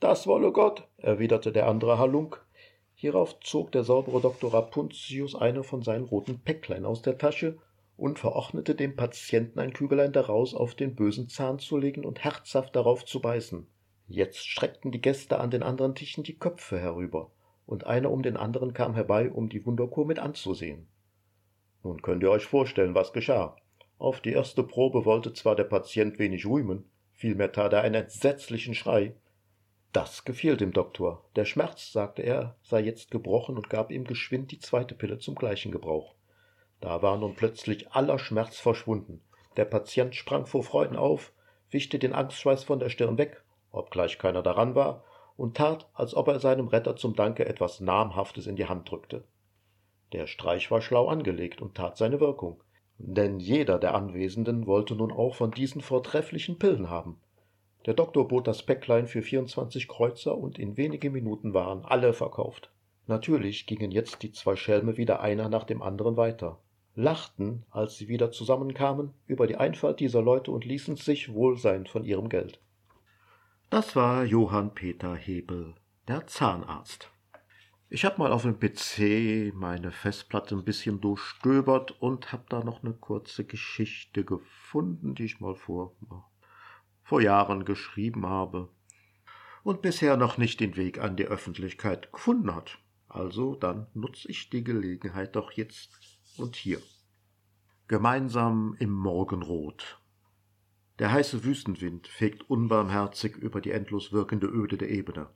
Das 0.00 0.26
wolle 0.26 0.52
Gott, 0.52 0.86
erwiderte 0.98 1.50
der 1.50 1.66
andere 1.66 1.98
Halunk. 1.98 2.44
Hierauf 2.94 3.40
zog 3.40 3.72
der 3.72 3.84
saubere 3.84 4.20
Doktor 4.20 4.54
Rapuntius 4.54 5.34
eine 5.34 5.64
von 5.64 5.82
seinen 5.82 6.04
roten 6.04 6.38
Päcklein 6.40 6.84
aus 6.84 7.02
der 7.02 7.18
Tasche 7.18 7.58
und 7.96 8.18
verordnete 8.18 8.74
dem 8.74 8.96
Patienten 8.96 9.58
ein 9.58 9.72
Kügelein 9.72 10.12
daraus 10.12 10.54
auf 10.54 10.74
den 10.74 10.94
bösen 10.94 11.28
Zahn 11.28 11.58
zu 11.58 11.76
legen 11.76 12.04
und 12.04 12.22
herzhaft 12.22 12.76
darauf 12.76 13.04
zu 13.04 13.20
beißen. 13.20 13.66
Jetzt 14.06 14.46
schreckten 14.46 14.92
die 14.92 15.00
Gäste 15.00 15.40
an 15.40 15.50
den 15.50 15.62
anderen 15.62 15.94
Tischen 15.94 16.24
die 16.24 16.38
Köpfe 16.38 16.78
herüber, 16.78 17.30
und 17.66 17.86
einer 17.86 18.10
um 18.10 18.22
den 18.22 18.36
anderen 18.36 18.74
kam 18.74 18.94
herbei, 18.94 19.30
um 19.30 19.48
die 19.48 19.64
Wunderkur 19.64 20.04
mit 20.04 20.18
anzusehen. 20.18 20.86
Nun 21.82 22.02
könnt 22.02 22.22
ihr 22.22 22.30
euch 22.30 22.44
vorstellen, 22.44 22.94
was 22.94 23.12
geschah. 23.12 23.56
Auf 23.98 24.20
die 24.20 24.32
erste 24.32 24.62
Probe 24.62 25.04
wollte 25.04 25.32
zwar 25.32 25.56
der 25.56 25.64
Patient 25.64 26.18
wenig 26.18 26.46
rühmen, 26.46 26.84
vielmehr 27.12 27.52
tat 27.52 27.72
er 27.72 27.82
einen 27.82 27.94
entsetzlichen 27.94 28.74
Schrei. 28.74 29.14
Das 29.92 30.24
gefiel 30.24 30.56
dem 30.56 30.72
Doktor. 30.72 31.24
Der 31.36 31.44
Schmerz, 31.44 31.92
sagte 31.92 32.22
er, 32.22 32.56
sei 32.62 32.80
jetzt 32.80 33.10
gebrochen 33.10 33.56
und 33.56 33.70
gab 33.70 33.92
ihm 33.92 34.04
geschwind 34.04 34.50
die 34.50 34.58
zweite 34.58 34.94
Pille 34.94 35.18
zum 35.18 35.36
gleichen 35.36 35.70
Gebrauch. 35.70 36.14
Da 36.80 37.00
war 37.00 37.16
nun 37.16 37.36
plötzlich 37.36 37.92
aller 37.92 38.18
Schmerz 38.18 38.58
verschwunden. 38.58 39.22
Der 39.56 39.64
Patient 39.64 40.14
sprang 40.16 40.46
vor 40.46 40.64
Freuden 40.64 40.96
auf, 40.96 41.32
wischte 41.70 41.98
den 41.98 42.12
Angstschweiß 42.12 42.64
von 42.64 42.80
der 42.80 42.88
Stirn 42.88 43.18
weg, 43.18 43.43
obgleich 43.74 44.18
keiner 44.18 44.42
daran 44.42 44.74
war, 44.74 45.04
und 45.36 45.56
tat, 45.56 45.88
als 45.94 46.14
ob 46.14 46.28
er 46.28 46.38
seinem 46.38 46.68
Retter 46.68 46.96
zum 46.96 47.16
Danke 47.16 47.46
etwas 47.46 47.80
Namhaftes 47.80 48.46
in 48.46 48.56
die 48.56 48.66
Hand 48.66 48.90
drückte. 48.90 49.24
Der 50.12 50.26
Streich 50.26 50.70
war 50.70 50.80
schlau 50.80 51.08
angelegt 51.08 51.60
und 51.60 51.74
tat 51.74 51.96
seine 51.96 52.20
Wirkung 52.20 52.62
denn 52.98 53.40
jeder 53.40 53.78
der 53.78 53.94
Anwesenden 53.94 54.66
wollte 54.66 54.94
nun 54.94 55.10
auch 55.10 55.34
von 55.34 55.50
diesen 55.50 55.80
vortrefflichen 55.80 56.58
Pillen 56.58 56.90
haben. 56.90 57.18
Der 57.86 57.94
Doktor 57.94 58.28
bot 58.28 58.46
das 58.46 58.62
Päcklein 58.62 59.06
für 59.06 59.20
24 59.20 59.88
Kreuzer 59.88 60.38
und 60.38 60.58
in 60.58 60.76
wenige 60.76 61.10
Minuten 61.10 61.52
waren 61.52 61.84
alle 61.84 62.12
verkauft. 62.12 62.70
Natürlich 63.06 63.66
gingen 63.66 63.90
jetzt 63.90 64.22
die 64.22 64.32
zwei 64.32 64.56
Schelme 64.56 64.96
wieder 64.96 65.20
einer 65.20 65.48
nach 65.48 65.64
dem 65.64 65.82
anderen 65.82 66.16
weiter, 66.16 66.58
lachten, 66.94 67.66
als 67.70 67.98
sie 67.98 68.08
wieder 68.08 68.30
zusammenkamen, 68.30 69.12
über 69.26 69.46
die 69.46 69.56
Einfalt 69.56 70.00
dieser 70.00 70.22
Leute 70.22 70.50
und 70.50 70.64
ließen 70.64 70.96
sich 70.96 71.34
wohl 71.34 71.58
sein 71.58 71.86
von 71.86 72.04
ihrem 72.04 72.30
Geld. 72.30 72.60
Das 73.74 73.96
war 73.96 74.22
Johann 74.22 74.72
Peter 74.72 75.16
Hebel, 75.16 75.74
der 76.06 76.28
Zahnarzt. 76.28 77.10
Ich 77.88 78.04
habe 78.04 78.18
mal 78.18 78.30
auf 78.30 78.42
dem 78.42 78.60
PC 78.60 79.52
meine 79.52 79.90
Festplatte 79.90 80.54
ein 80.54 80.64
bisschen 80.64 81.00
durchstöbert 81.00 82.00
und 82.00 82.30
habe 82.30 82.44
da 82.48 82.62
noch 82.62 82.84
eine 82.84 82.92
kurze 82.92 83.44
Geschichte 83.44 84.24
gefunden, 84.24 85.16
die 85.16 85.24
ich 85.24 85.40
mal 85.40 85.56
vor, 85.56 85.96
vor 87.02 87.20
Jahren 87.20 87.64
geschrieben 87.64 88.26
habe 88.26 88.68
und 89.64 89.82
bisher 89.82 90.16
noch 90.16 90.38
nicht 90.38 90.60
den 90.60 90.76
Weg 90.76 91.00
an 91.00 91.16
die 91.16 91.26
Öffentlichkeit 91.26 92.12
gefunden 92.12 92.54
hat. 92.54 92.78
Also 93.08 93.56
dann 93.56 93.88
nutze 93.92 94.30
ich 94.30 94.50
die 94.50 94.62
Gelegenheit 94.62 95.34
doch 95.34 95.50
jetzt 95.50 95.98
und 96.36 96.54
hier. 96.54 96.80
Gemeinsam 97.88 98.76
im 98.78 98.92
Morgenrot. 98.92 99.98
Der 100.98 101.10
heiße 101.10 101.44
Wüstenwind 101.44 102.06
fegt 102.06 102.48
unbarmherzig 102.48 103.36
über 103.36 103.60
die 103.60 103.72
endlos 103.72 104.12
wirkende 104.12 104.46
Öde 104.46 104.76
der 104.76 104.90
Ebene. 104.90 105.28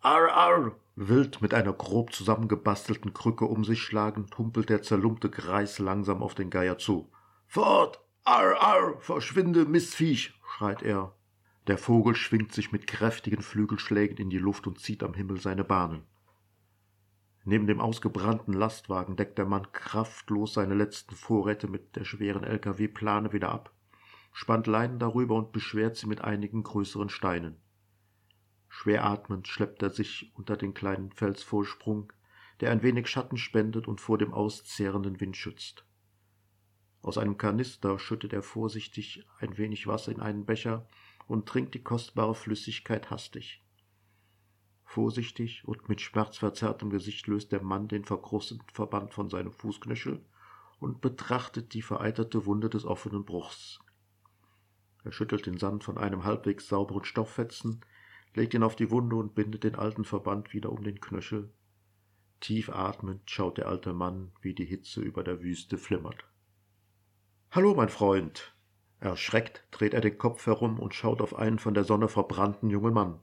Arr, 0.00 0.32
arr! 0.32 0.76
Wild 0.94 1.42
mit 1.42 1.52
einer 1.52 1.72
grob 1.72 2.12
zusammengebastelten 2.12 3.12
Krücke 3.12 3.44
um 3.44 3.64
sich 3.64 3.82
schlagend, 3.82 4.38
humpelt 4.38 4.68
der 4.68 4.82
zerlumpte 4.82 5.28
Greis 5.28 5.78
langsam 5.78 6.22
auf 6.22 6.34
den 6.34 6.48
Geier 6.48 6.78
zu. 6.78 7.10
Fort! 7.46 8.00
Arr, 8.22 8.60
arr! 8.60 9.00
Verschwinde, 9.00 9.64
Mistviech! 9.64 10.32
schreit 10.46 10.82
er. 10.82 11.14
Der 11.66 11.76
Vogel 11.76 12.14
schwingt 12.14 12.52
sich 12.52 12.70
mit 12.70 12.86
kräftigen 12.86 13.42
Flügelschlägen 13.42 14.16
in 14.16 14.30
die 14.30 14.38
Luft 14.38 14.66
und 14.66 14.78
zieht 14.78 15.02
am 15.02 15.14
Himmel 15.14 15.40
seine 15.40 15.64
Bahnen. 15.64 16.02
Neben 17.44 17.66
dem 17.66 17.80
ausgebrannten 17.80 18.54
Lastwagen 18.54 19.16
deckt 19.16 19.38
der 19.38 19.46
Mann 19.46 19.72
kraftlos 19.72 20.54
seine 20.54 20.74
letzten 20.74 21.14
Vorräte 21.14 21.68
mit 21.68 21.96
der 21.96 22.04
schweren 22.04 22.44
LKW-Plane 22.44 23.32
wieder 23.32 23.50
ab, 23.50 23.72
spannt 24.32 24.66
Leinen 24.66 24.98
darüber 24.98 25.36
und 25.36 25.52
beschwert 25.52 25.96
sie 25.96 26.06
mit 26.06 26.22
einigen 26.22 26.62
größeren 26.62 27.08
Steinen. 27.08 27.56
Schwer 28.68 29.04
atmend 29.04 29.48
schleppt 29.48 29.82
er 29.82 29.90
sich 29.90 30.32
unter 30.34 30.56
den 30.56 30.74
kleinen 30.74 31.10
Felsvorsprung, 31.12 32.12
der 32.60 32.70
ein 32.70 32.82
wenig 32.82 33.08
Schatten 33.08 33.36
spendet 33.36 33.88
und 33.88 34.00
vor 34.00 34.18
dem 34.18 34.32
auszehrenden 34.32 35.20
Wind 35.20 35.36
schützt. 35.36 35.84
Aus 37.02 37.18
einem 37.18 37.38
Kanister 37.38 37.98
schüttet 37.98 38.32
er 38.32 38.42
vorsichtig 38.42 39.26
ein 39.38 39.56
wenig 39.56 39.86
Wasser 39.86 40.12
in 40.12 40.20
einen 40.20 40.44
Becher 40.44 40.86
und 41.26 41.48
trinkt 41.48 41.74
die 41.74 41.82
kostbare 41.82 42.34
Flüssigkeit 42.34 43.10
hastig. 43.10 43.62
Vorsichtig 44.84 45.66
und 45.66 45.88
mit 45.88 46.00
schmerzverzerrtem 46.00 46.90
Gesicht 46.90 47.26
löst 47.26 47.52
der 47.52 47.62
Mann 47.62 47.88
den 47.88 48.04
verkrusteten 48.04 48.66
Verband 48.72 49.14
von 49.14 49.30
seinem 49.30 49.52
Fußknöchel 49.52 50.24
und 50.78 51.00
betrachtet 51.00 51.74
die 51.74 51.82
vereiterte 51.82 52.44
Wunde 52.46 52.68
des 52.68 52.84
offenen 52.84 53.24
Bruchs. 53.24 53.78
Er 55.04 55.12
schüttelt 55.12 55.46
den 55.46 55.58
Sand 55.58 55.84
von 55.84 55.98
einem 55.98 56.24
halbwegs 56.24 56.68
sauberen 56.68 57.04
Stofffetzen, 57.04 57.80
legt 58.34 58.54
ihn 58.54 58.62
auf 58.62 58.76
die 58.76 58.90
Wunde 58.90 59.16
und 59.16 59.34
bindet 59.34 59.64
den 59.64 59.74
alten 59.74 60.04
Verband 60.04 60.52
wieder 60.52 60.70
um 60.70 60.82
den 60.82 61.00
Knöchel. 61.00 61.50
Tief 62.40 62.70
atmend 62.70 63.30
schaut 63.30 63.58
der 63.58 63.68
alte 63.68 63.92
Mann, 63.92 64.32
wie 64.40 64.54
die 64.54 64.64
Hitze 64.64 65.00
über 65.00 65.22
der 65.22 65.42
Wüste 65.42 65.78
flimmert. 65.78 66.24
Hallo, 67.50 67.74
mein 67.74 67.88
Freund. 67.88 68.54
Erschreckt 69.00 69.64
dreht 69.70 69.94
er 69.94 70.00
den 70.00 70.18
Kopf 70.18 70.46
herum 70.46 70.78
und 70.78 70.94
schaut 70.94 71.20
auf 71.20 71.34
einen 71.34 71.58
von 71.58 71.74
der 71.74 71.84
Sonne 71.84 72.08
verbrannten 72.08 72.70
jungen 72.70 72.94
Mann. 72.94 73.20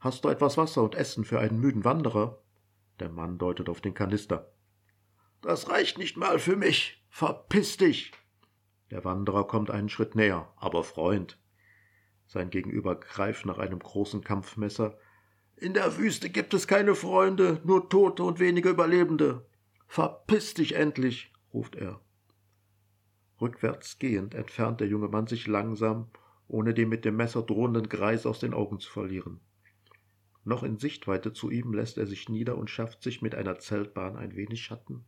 Hast 0.00 0.24
du 0.24 0.28
etwas 0.28 0.56
Wasser 0.56 0.82
und 0.82 0.94
Essen 0.94 1.24
für 1.24 1.40
einen 1.40 1.58
müden 1.58 1.84
Wanderer? 1.84 2.38
Der 3.00 3.08
Mann 3.08 3.38
deutet 3.38 3.68
auf 3.68 3.80
den 3.80 3.94
Kanister. 3.94 4.52
Das 5.40 5.68
reicht 5.70 5.98
nicht 5.98 6.16
mal 6.16 6.38
für 6.38 6.56
mich. 6.56 7.02
Verpiss 7.08 7.76
dich. 7.76 8.12
Der 8.90 9.04
Wanderer 9.04 9.46
kommt 9.46 9.70
einen 9.70 9.88
Schritt 9.88 10.14
näher. 10.14 10.52
Aber 10.56 10.82
Freund, 10.84 11.38
sein 12.26 12.50
Gegenüber 12.50 12.98
greift 12.98 13.46
nach 13.46 13.58
einem 13.58 13.78
großen 13.78 14.22
Kampfmesser. 14.22 14.98
In 15.56 15.74
der 15.74 15.96
Wüste 15.98 16.30
gibt 16.30 16.54
es 16.54 16.66
keine 16.66 16.94
Freunde, 16.94 17.60
nur 17.64 17.88
Tote 17.88 18.22
und 18.22 18.38
wenige 18.38 18.68
Überlebende. 18.68 19.46
Verpiss 19.86 20.54
dich 20.54 20.74
endlich, 20.74 21.32
ruft 21.52 21.74
er. 21.74 22.00
Rückwärts 23.40 23.98
gehend 23.98 24.34
entfernt 24.34 24.80
der 24.80 24.88
junge 24.88 25.08
Mann 25.08 25.26
sich 25.26 25.46
langsam, 25.46 26.10
ohne 26.48 26.74
den 26.74 26.88
mit 26.88 27.04
dem 27.04 27.16
Messer 27.16 27.42
drohenden 27.42 27.88
Greis 27.88 28.26
aus 28.26 28.40
den 28.40 28.52
Augen 28.52 28.78
zu 28.80 28.90
verlieren. 28.90 29.40
Noch 30.44 30.62
in 30.62 30.78
Sichtweite 30.78 31.32
zu 31.32 31.50
ihm 31.50 31.72
lässt 31.72 31.98
er 31.98 32.06
sich 32.06 32.28
nieder 32.28 32.56
und 32.56 32.70
schafft 32.70 33.02
sich 33.02 33.22
mit 33.22 33.34
einer 33.34 33.58
Zeltbahn 33.58 34.16
ein 34.16 34.34
wenig 34.34 34.62
Schatten, 34.62 35.04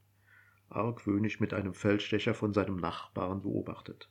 argwöhnisch 0.70 1.40
mit 1.40 1.52
einem 1.52 1.74
Feldstecher 1.74 2.34
von 2.34 2.52
seinem 2.52 2.76
Nachbarn 2.76 3.42
beobachtet. 3.42 4.10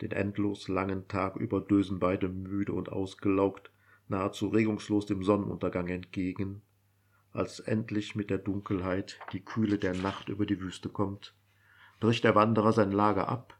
Den 0.00 0.10
endlos 0.10 0.68
langen 0.68 1.06
Tag 1.08 1.36
über 1.36 1.60
dösen 1.60 2.00
beide 2.00 2.28
müde 2.28 2.72
und 2.72 2.90
ausgelaugt, 2.90 3.70
nahezu 4.08 4.48
regungslos 4.48 5.06
dem 5.06 5.22
Sonnenuntergang 5.22 5.88
entgegen, 5.88 6.62
als 7.32 7.60
endlich 7.60 8.14
mit 8.14 8.30
der 8.30 8.38
Dunkelheit 8.38 9.18
die 9.32 9.44
Kühle 9.44 9.78
der 9.78 9.94
Nacht 9.94 10.28
über 10.28 10.44
die 10.44 10.60
Wüste 10.60 10.88
kommt, 10.88 11.34
bricht 12.00 12.24
der 12.24 12.34
Wanderer 12.34 12.72
sein 12.72 12.90
Lager 12.90 13.28
ab, 13.28 13.58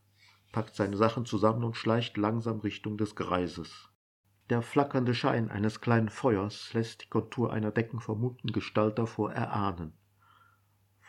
packt 0.51 0.75
seine 0.75 0.97
Sachen 0.97 1.25
zusammen 1.25 1.65
und 1.65 1.77
schleicht 1.77 2.17
langsam 2.17 2.61
Richtung 2.61 2.99
des 2.99 3.15
Greises. 3.15 3.89
Der 4.51 4.61
flackernde 4.61 5.15
Schein 5.15 5.49
eines 5.49 5.81
kleinen 5.81 6.09
Feuers 6.09 6.75
lässt 6.75 7.05
die 7.05 7.09
Kontur 7.09 7.53
einer 7.53 7.71
deckenvermummten 7.71 8.53
Gestalt 8.53 8.99
davor 8.99 9.33
erahnen. 9.33 9.95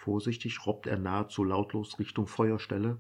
Vorsichtig 0.04 0.66
robbt 0.66 0.86
er 0.86 1.00
nahezu 1.00 1.46
lautlos 1.46 1.98
Richtung 1.98 2.28
Feuerstelle, 2.28 3.00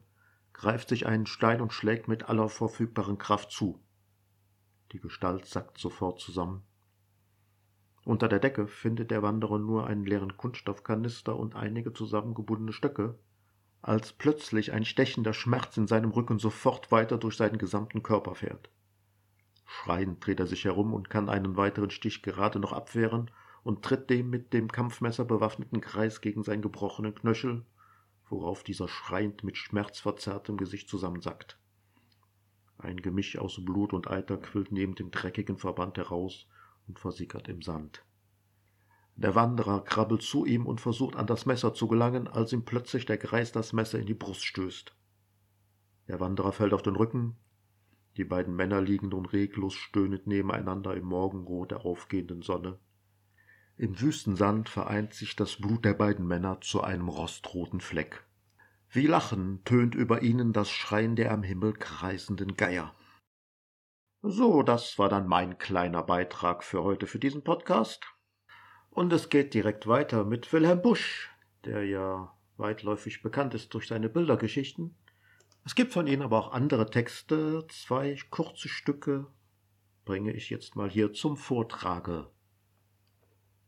greift 0.54 0.88
sich 0.88 1.06
einen 1.06 1.26
Stein 1.26 1.60
und 1.60 1.74
schlägt 1.74 2.08
mit 2.08 2.30
aller 2.30 2.48
verfügbaren 2.48 3.18
Kraft 3.18 3.52
zu. 3.52 3.84
Die 4.94 5.02
Gestalt 5.02 5.46
sackt 5.46 5.78
sofort 5.78 6.22
zusammen. 6.22 6.64
Unter 8.06 8.30
der 8.30 8.40
Decke 8.40 8.68
findet 8.68 9.12
der 9.12 9.22
Wanderer 9.22 9.60
nur 9.60 9.86
einen 9.86 10.06
leeren 10.06 10.38
Kunststoffkanister 10.38 11.38
und 11.38 11.56
einige 11.56 11.92
zusammengebundene 11.92 12.72
Stöcke, 12.72 13.20
als 13.82 14.14
plötzlich 14.14 14.72
ein 14.72 14.86
stechender 14.86 15.34
Schmerz 15.34 15.76
in 15.76 15.88
seinem 15.88 16.12
Rücken 16.12 16.40
sofort 16.40 16.90
weiter 16.90 17.18
durch 17.18 17.36
seinen 17.36 17.58
gesamten 17.58 18.02
Körper 18.02 18.36
fährt. 18.36 18.70
Schreiend 19.66 20.26
dreht 20.26 20.40
er 20.40 20.48
sich 20.48 20.64
herum 20.64 20.94
und 20.94 21.10
kann 21.10 21.28
einen 21.28 21.58
weiteren 21.58 21.90
Stich 21.90 22.24
gerade 22.24 22.60
noch 22.60 22.72
abwehren 22.72 23.30
und 23.64 23.84
tritt 23.84 24.10
dem 24.10 24.30
mit 24.30 24.54
dem 24.54 24.72
Kampfmesser 24.72 25.26
bewaffneten 25.26 25.82
Kreis 25.82 26.22
gegen 26.22 26.44
seinen 26.44 26.62
gebrochenen 26.62 27.16
Knöchel, 27.16 27.66
worauf 28.30 28.64
dieser 28.64 28.88
schreiend 28.88 29.44
mit 29.44 29.58
schmerzverzerrtem 29.58 30.58
Gesicht 30.58 30.90
zusammensackt. 30.90 31.58
Ein 32.78 32.98
Gemisch 32.98 33.38
aus 33.38 33.64
Blut 33.64 33.94
und 33.94 34.10
Eiter 34.10 34.38
quillt 34.38 34.72
neben 34.72 34.96
dem 34.96 35.12
dreckigen 35.12 35.58
Verband 35.58 35.98
heraus 35.98 36.48
und 36.88 37.00
versickert 37.00 37.48
im 37.48 37.62
Sand. 37.62 38.04
Der 39.16 39.36
Wanderer 39.36 39.84
krabbelt 39.84 40.24
zu 40.24 40.46
ihm 40.46 40.66
und 40.66 40.82
versucht 40.82 41.16
an 41.16 41.28
das 41.28 41.46
Messer 41.46 41.74
zu 41.74 41.88
gelangen, 41.88 42.28
als 42.28 42.52
ihm 42.52 42.66
plötzlich 42.66 43.06
der 43.06 43.18
Greis 43.18 43.52
das 43.52 43.72
Messer 43.72 44.00
in 44.00 44.08
die 44.08 44.16
Brust 44.16 44.44
stößt. 44.44 44.96
Der 46.08 46.20
Wanderer 46.20 46.52
fällt 46.52 46.74
auf 46.74 46.82
den 46.82 46.96
Rücken. 46.96 47.38
Die 48.18 48.26
beiden 48.26 48.56
Männer 48.56 48.82
liegen 48.82 49.10
nun 49.10 49.26
reglos 49.26 49.76
stöhnend 49.76 50.28
nebeneinander 50.28 50.96
im 50.96 51.06
Morgenrot 51.06 51.72
der 51.72 51.86
aufgehenden 51.86 52.42
Sonne. 52.42 52.80
Im 53.76 54.00
Wüstensand 54.00 54.70
vereint 54.70 55.16
sich 55.16 55.36
das 55.36 55.56
Blut 55.56 55.84
der 55.84 55.96
beiden 55.96 56.28
Männer 56.28 56.62
zu 56.62 56.82
einem 56.82 57.10
rostroten 57.10 57.82
Fleck. 57.82 58.24
Wie 58.90 59.08
Lachen 59.08 59.64
tönt 59.66 59.96
über 59.96 60.22
ihnen 60.22 60.54
das 60.54 60.70
Schreien 60.70 61.16
der 61.16 61.32
am 61.32 61.42
Himmel 61.42 61.74
kreisenden 61.74 62.56
Geier. 62.56 62.94
So, 64.22 64.62
das 64.62 65.00
war 65.00 65.10
dann 65.10 65.28
mein 65.28 65.58
kleiner 65.58 66.04
Beitrag 66.04 66.64
für 66.64 66.84
heute 66.84 67.08
für 67.08 67.18
diesen 67.18 67.44
Podcast. 67.44 68.06
Und 68.92 69.12
es 69.12 69.30
geht 69.30 69.56
direkt 69.56 69.88
weiter 69.88 70.24
mit 70.24 70.54
Wilhelm 70.54 70.84
Busch, 70.84 71.32
der 71.66 71.84
ja 71.84 72.32
weitläufig 72.58 73.24
bekannt 73.24 73.56
ist 73.56 73.74
durch 73.74 73.88
seine 73.88 74.08
Bildergeschichten. 74.08 74.96
Es 75.66 75.74
gibt 75.74 75.94
von 75.94 76.06
ihm 76.06 76.22
aber 76.22 76.38
auch 76.38 76.52
andere 76.52 76.92
Texte, 76.92 77.66
zwei 77.70 78.16
kurze 78.30 78.70
Stücke 78.70 79.26
bringe 80.06 80.32
ich 80.32 80.52
jetzt 80.52 80.76
mal 80.76 80.90
hier 80.90 81.14
zum 81.14 81.38
Vortrage. 81.38 82.30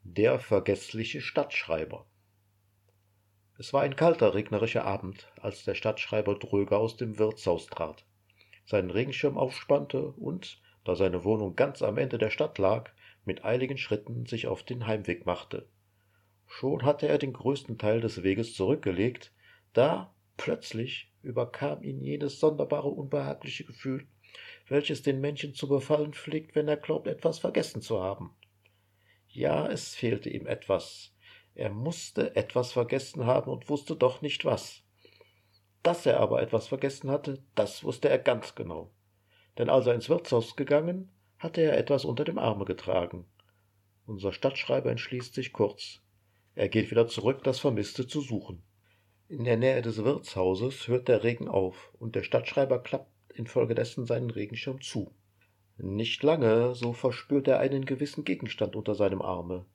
Der 0.08 0.40
vergessliche 0.40 1.20
Stadtschreiber 1.20 2.06
Es 3.58 3.74
war 3.74 3.82
ein 3.82 3.96
kalter, 3.96 4.36
regnerischer 4.36 4.86
Abend, 4.86 5.30
als 5.42 5.66
der 5.66 5.74
Stadtschreiber 5.74 6.36
Dröger 6.36 6.78
aus 6.78 6.96
dem 6.96 7.18
Wirtshaus 7.18 7.66
trat 7.66 8.06
seinen 8.66 8.92
Regenschirm 8.92 9.36
aufspannte 9.36 10.12
und, 10.12 10.62
da 10.84 10.96
seine 10.96 11.24
Wohnung 11.24 11.56
ganz 11.56 11.82
am 11.82 11.98
Ende 11.98 12.20
der 12.20 12.30
Stadt 12.30 12.60
lag, 12.60 12.92
mit 13.26 13.44
eiligen 13.44 13.80
Schritten 13.80 14.28
sich 14.28 14.46
auf 14.48 14.62
den 14.62 14.86
Heimweg 14.86 15.26
machte. 15.26 15.68
Schon 16.46 16.84
hatte 16.84 17.08
er 17.08 17.18
den 17.18 17.34
größten 17.34 17.80
Teil 17.80 18.00
des 18.00 18.22
Weges 18.22 18.54
zurückgelegt, 18.54 19.34
da 19.74 20.14
plötzlich 20.38 21.12
überkam 21.24 21.82
ihn 21.82 22.00
jenes 22.00 22.40
sonderbare 22.40 22.90
unbehagliche 22.90 23.66
Gefühl, 23.66 24.08
welches 24.68 25.02
den 25.02 25.20
Menschen 25.20 25.56
zu 25.56 25.68
befallen 25.68 26.14
pflegt, 26.14 26.56
wenn 26.56 26.68
er 26.68 26.78
glaubt, 26.78 27.08
etwas 27.08 27.40
vergessen 27.40 27.82
zu 27.82 28.02
haben. 28.02 28.36
Ja, 29.36 29.68
es 29.68 29.96
fehlte 29.96 30.30
ihm 30.30 30.48
etwas. 30.48 31.14
Er 31.56 31.70
musste 31.70 32.38
etwas 32.38 32.72
vergessen 32.72 33.26
haben 33.26 33.52
und 33.52 33.70
wusste 33.70 33.98
doch 33.98 34.22
nicht 34.22 34.46
was. 34.46 34.82
Dass 35.84 36.06
er 36.06 36.22
aber 36.22 36.42
etwas 36.42 36.70
vergessen 36.70 37.12
hatte, 37.12 37.44
das 37.54 37.84
wusste 37.84 38.08
er 38.08 38.18
ganz 38.18 38.56
genau. 38.56 38.94
Denn 39.58 39.70
als 39.70 39.88
er 39.88 39.94
ins 39.94 40.08
Wirtshaus 40.08 40.56
gegangen, 40.56 41.12
hatte 41.38 41.60
er 41.60 41.78
etwas 41.78 42.06
unter 42.06 42.24
dem 42.24 42.38
Arme 42.38 42.64
getragen. 42.64 43.26
Unser 44.06 44.32
Stadtschreiber 44.32 44.90
entschließt 44.90 45.34
sich 45.34 45.52
kurz. 45.52 46.00
Er 46.56 46.70
geht 46.70 46.90
wieder 46.90 47.10
zurück, 47.10 47.44
das 47.44 47.60
Vermisste 47.60 48.08
zu 48.08 48.22
suchen. 48.22 48.64
In 49.28 49.44
der 49.44 49.58
Nähe 49.58 49.82
des 49.82 50.02
Wirtshauses 50.02 50.88
hört 50.88 51.10
der 51.10 51.26
Regen 51.26 51.50
auf, 51.50 51.94
und 52.00 52.16
der 52.16 52.24
Stadtschreiber 52.24 52.82
klappt 52.82 53.12
infolgedessen 53.34 54.06
seinen 54.06 54.30
Regenschirm 54.30 54.80
zu. 54.80 55.14
Nicht 55.78 56.24
lange, 56.24 56.74
so 56.74 56.94
verspürt 56.94 57.48
er 57.48 57.60
einen 57.60 57.86
gewissen 57.86 58.24
Gegenstand 58.24 58.76
unter 58.76 58.96
seinem 58.96 59.22
Arme, 59.22 59.66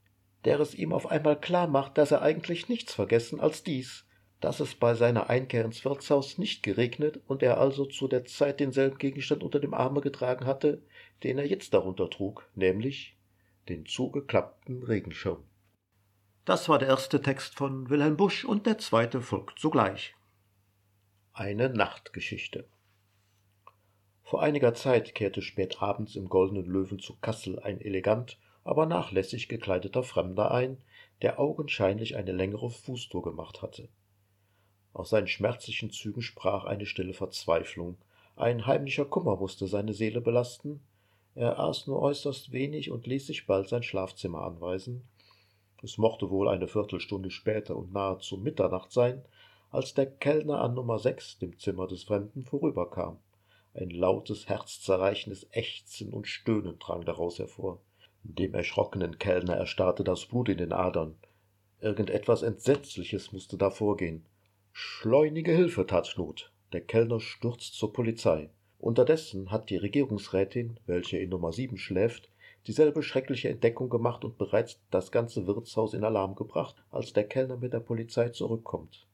der 0.44 0.58
es 0.60 0.74
ihm 0.74 0.92
auf 0.92 1.10
einmal 1.10 1.38
klar 1.38 1.66
macht, 1.66 1.98
dass 1.98 2.10
er 2.10 2.22
eigentlich 2.22 2.68
nichts 2.68 2.94
vergessen 2.94 3.40
als 3.40 3.62
dies, 3.62 4.06
dass 4.40 4.60
es 4.60 4.74
bei 4.74 4.94
seiner 4.94 5.28
Einkehr 5.28 5.64
ins 5.64 5.84
Wirtshaus 5.84 6.38
nicht 6.38 6.62
geregnet 6.62 7.20
und 7.26 7.42
er 7.42 7.58
also 7.58 7.84
zu 7.84 8.08
der 8.08 8.24
Zeit 8.24 8.60
denselben 8.60 8.96
Gegenstand 8.96 9.42
unter 9.42 9.60
dem 9.60 9.74
Arme 9.74 10.00
getragen 10.00 10.46
hatte, 10.46 10.82
den 11.22 11.36
er 11.36 11.46
jetzt 11.46 11.74
darunter 11.74 12.08
trug, 12.08 12.48
nämlich 12.54 13.18
den 13.68 13.84
zugeklappten 13.84 14.82
Regenschirm. 14.82 15.44
Das 16.46 16.70
war 16.70 16.78
der 16.78 16.88
erste 16.88 17.20
Text 17.20 17.54
von 17.54 17.90
Wilhelm 17.90 18.16
Busch 18.16 18.46
und 18.46 18.64
der 18.64 18.78
zweite 18.78 19.20
folgt 19.20 19.58
sogleich. 19.58 20.14
Eine 21.34 21.68
Nachtgeschichte. 21.68 22.66
Vor 24.30 24.42
einiger 24.42 24.74
Zeit 24.74 25.16
kehrte 25.16 25.42
spät 25.42 25.82
abends 25.82 26.14
im 26.14 26.28
Goldenen 26.28 26.64
Löwen 26.64 27.00
zu 27.00 27.16
Kassel 27.20 27.58
ein 27.58 27.80
elegant, 27.80 28.38
aber 28.62 28.86
nachlässig 28.86 29.48
gekleideter 29.48 30.04
Fremder 30.04 30.52
ein, 30.52 30.78
der 31.20 31.40
augenscheinlich 31.40 32.14
eine 32.14 32.30
längere 32.30 32.70
Fußtour 32.70 33.22
gemacht 33.22 33.60
hatte. 33.60 33.88
Aus 34.92 35.10
seinen 35.10 35.26
schmerzlichen 35.26 35.90
Zügen 35.90 36.22
sprach 36.22 36.64
eine 36.64 36.86
stille 36.86 37.12
Verzweiflung. 37.12 37.96
Ein 38.36 38.68
heimlicher 38.68 39.04
Kummer 39.04 39.34
musste 39.34 39.66
seine 39.66 39.94
Seele 39.94 40.20
belasten. 40.20 40.80
Er 41.34 41.58
aß 41.58 41.88
nur 41.88 42.00
äußerst 42.00 42.52
wenig 42.52 42.92
und 42.92 43.08
ließ 43.08 43.26
sich 43.26 43.48
bald 43.48 43.68
sein 43.68 43.82
Schlafzimmer 43.82 44.42
anweisen. 44.42 45.08
Es 45.82 45.98
mochte 45.98 46.30
wohl 46.30 46.46
eine 46.46 46.68
Viertelstunde 46.68 47.32
später 47.32 47.74
und 47.74 47.92
nahezu 47.92 48.36
Mitternacht 48.36 48.92
sein, 48.92 49.24
als 49.72 49.94
der 49.94 50.06
Kellner 50.06 50.60
an 50.60 50.74
Nummer 50.74 51.00
sechs, 51.00 51.36
dem 51.40 51.58
Zimmer 51.58 51.88
des 51.88 52.04
Fremden, 52.04 52.44
vorüberkam. 52.44 53.18
Ein 53.72 53.90
lautes, 53.90 54.48
herzzerreichendes 54.48 55.46
Ächzen 55.52 56.12
und 56.12 56.26
Stöhnen 56.26 56.78
drang 56.78 57.04
daraus 57.04 57.38
hervor. 57.38 57.80
Dem 58.24 58.54
erschrockenen 58.54 59.18
Kellner 59.18 59.54
erstarrte 59.54 60.02
das 60.02 60.26
Blut 60.26 60.48
in 60.48 60.58
den 60.58 60.72
Adern. 60.72 61.16
Irgend 61.80 62.10
etwas 62.10 62.42
Entsetzliches 62.42 63.32
musste 63.32 63.56
da 63.56 63.70
vorgehen. 63.70 64.26
Schleunige 64.72 65.52
Hilfe 65.52 65.86
tat 65.86 66.14
Not. 66.16 66.52
Der 66.72 66.80
Kellner 66.80 67.20
stürzt 67.20 67.74
zur 67.74 67.92
Polizei. 67.92 68.50
Unterdessen 68.78 69.50
hat 69.50 69.70
die 69.70 69.76
Regierungsrätin, 69.76 70.80
welche 70.86 71.18
in 71.18 71.30
Nummer 71.30 71.52
7 71.52 71.76
schläft, 71.76 72.28
dieselbe 72.66 73.02
schreckliche 73.02 73.48
Entdeckung 73.48 73.88
gemacht 73.88 74.24
und 74.24 74.36
bereits 74.36 74.80
das 74.90 75.12
ganze 75.12 75.46
Wirtshaus 75.46 75.94
in 75.94 76.04
Alarm 76.04 76.34
gebracht, 76.34 76.76
als 76.90 77.12
der 77.12 77.24
Kellner 77.24 77.56
mit 77.56 77.72
der 77.72 77.80
Polizei 77.80 78.30
zurückkommt. 78.30 79.06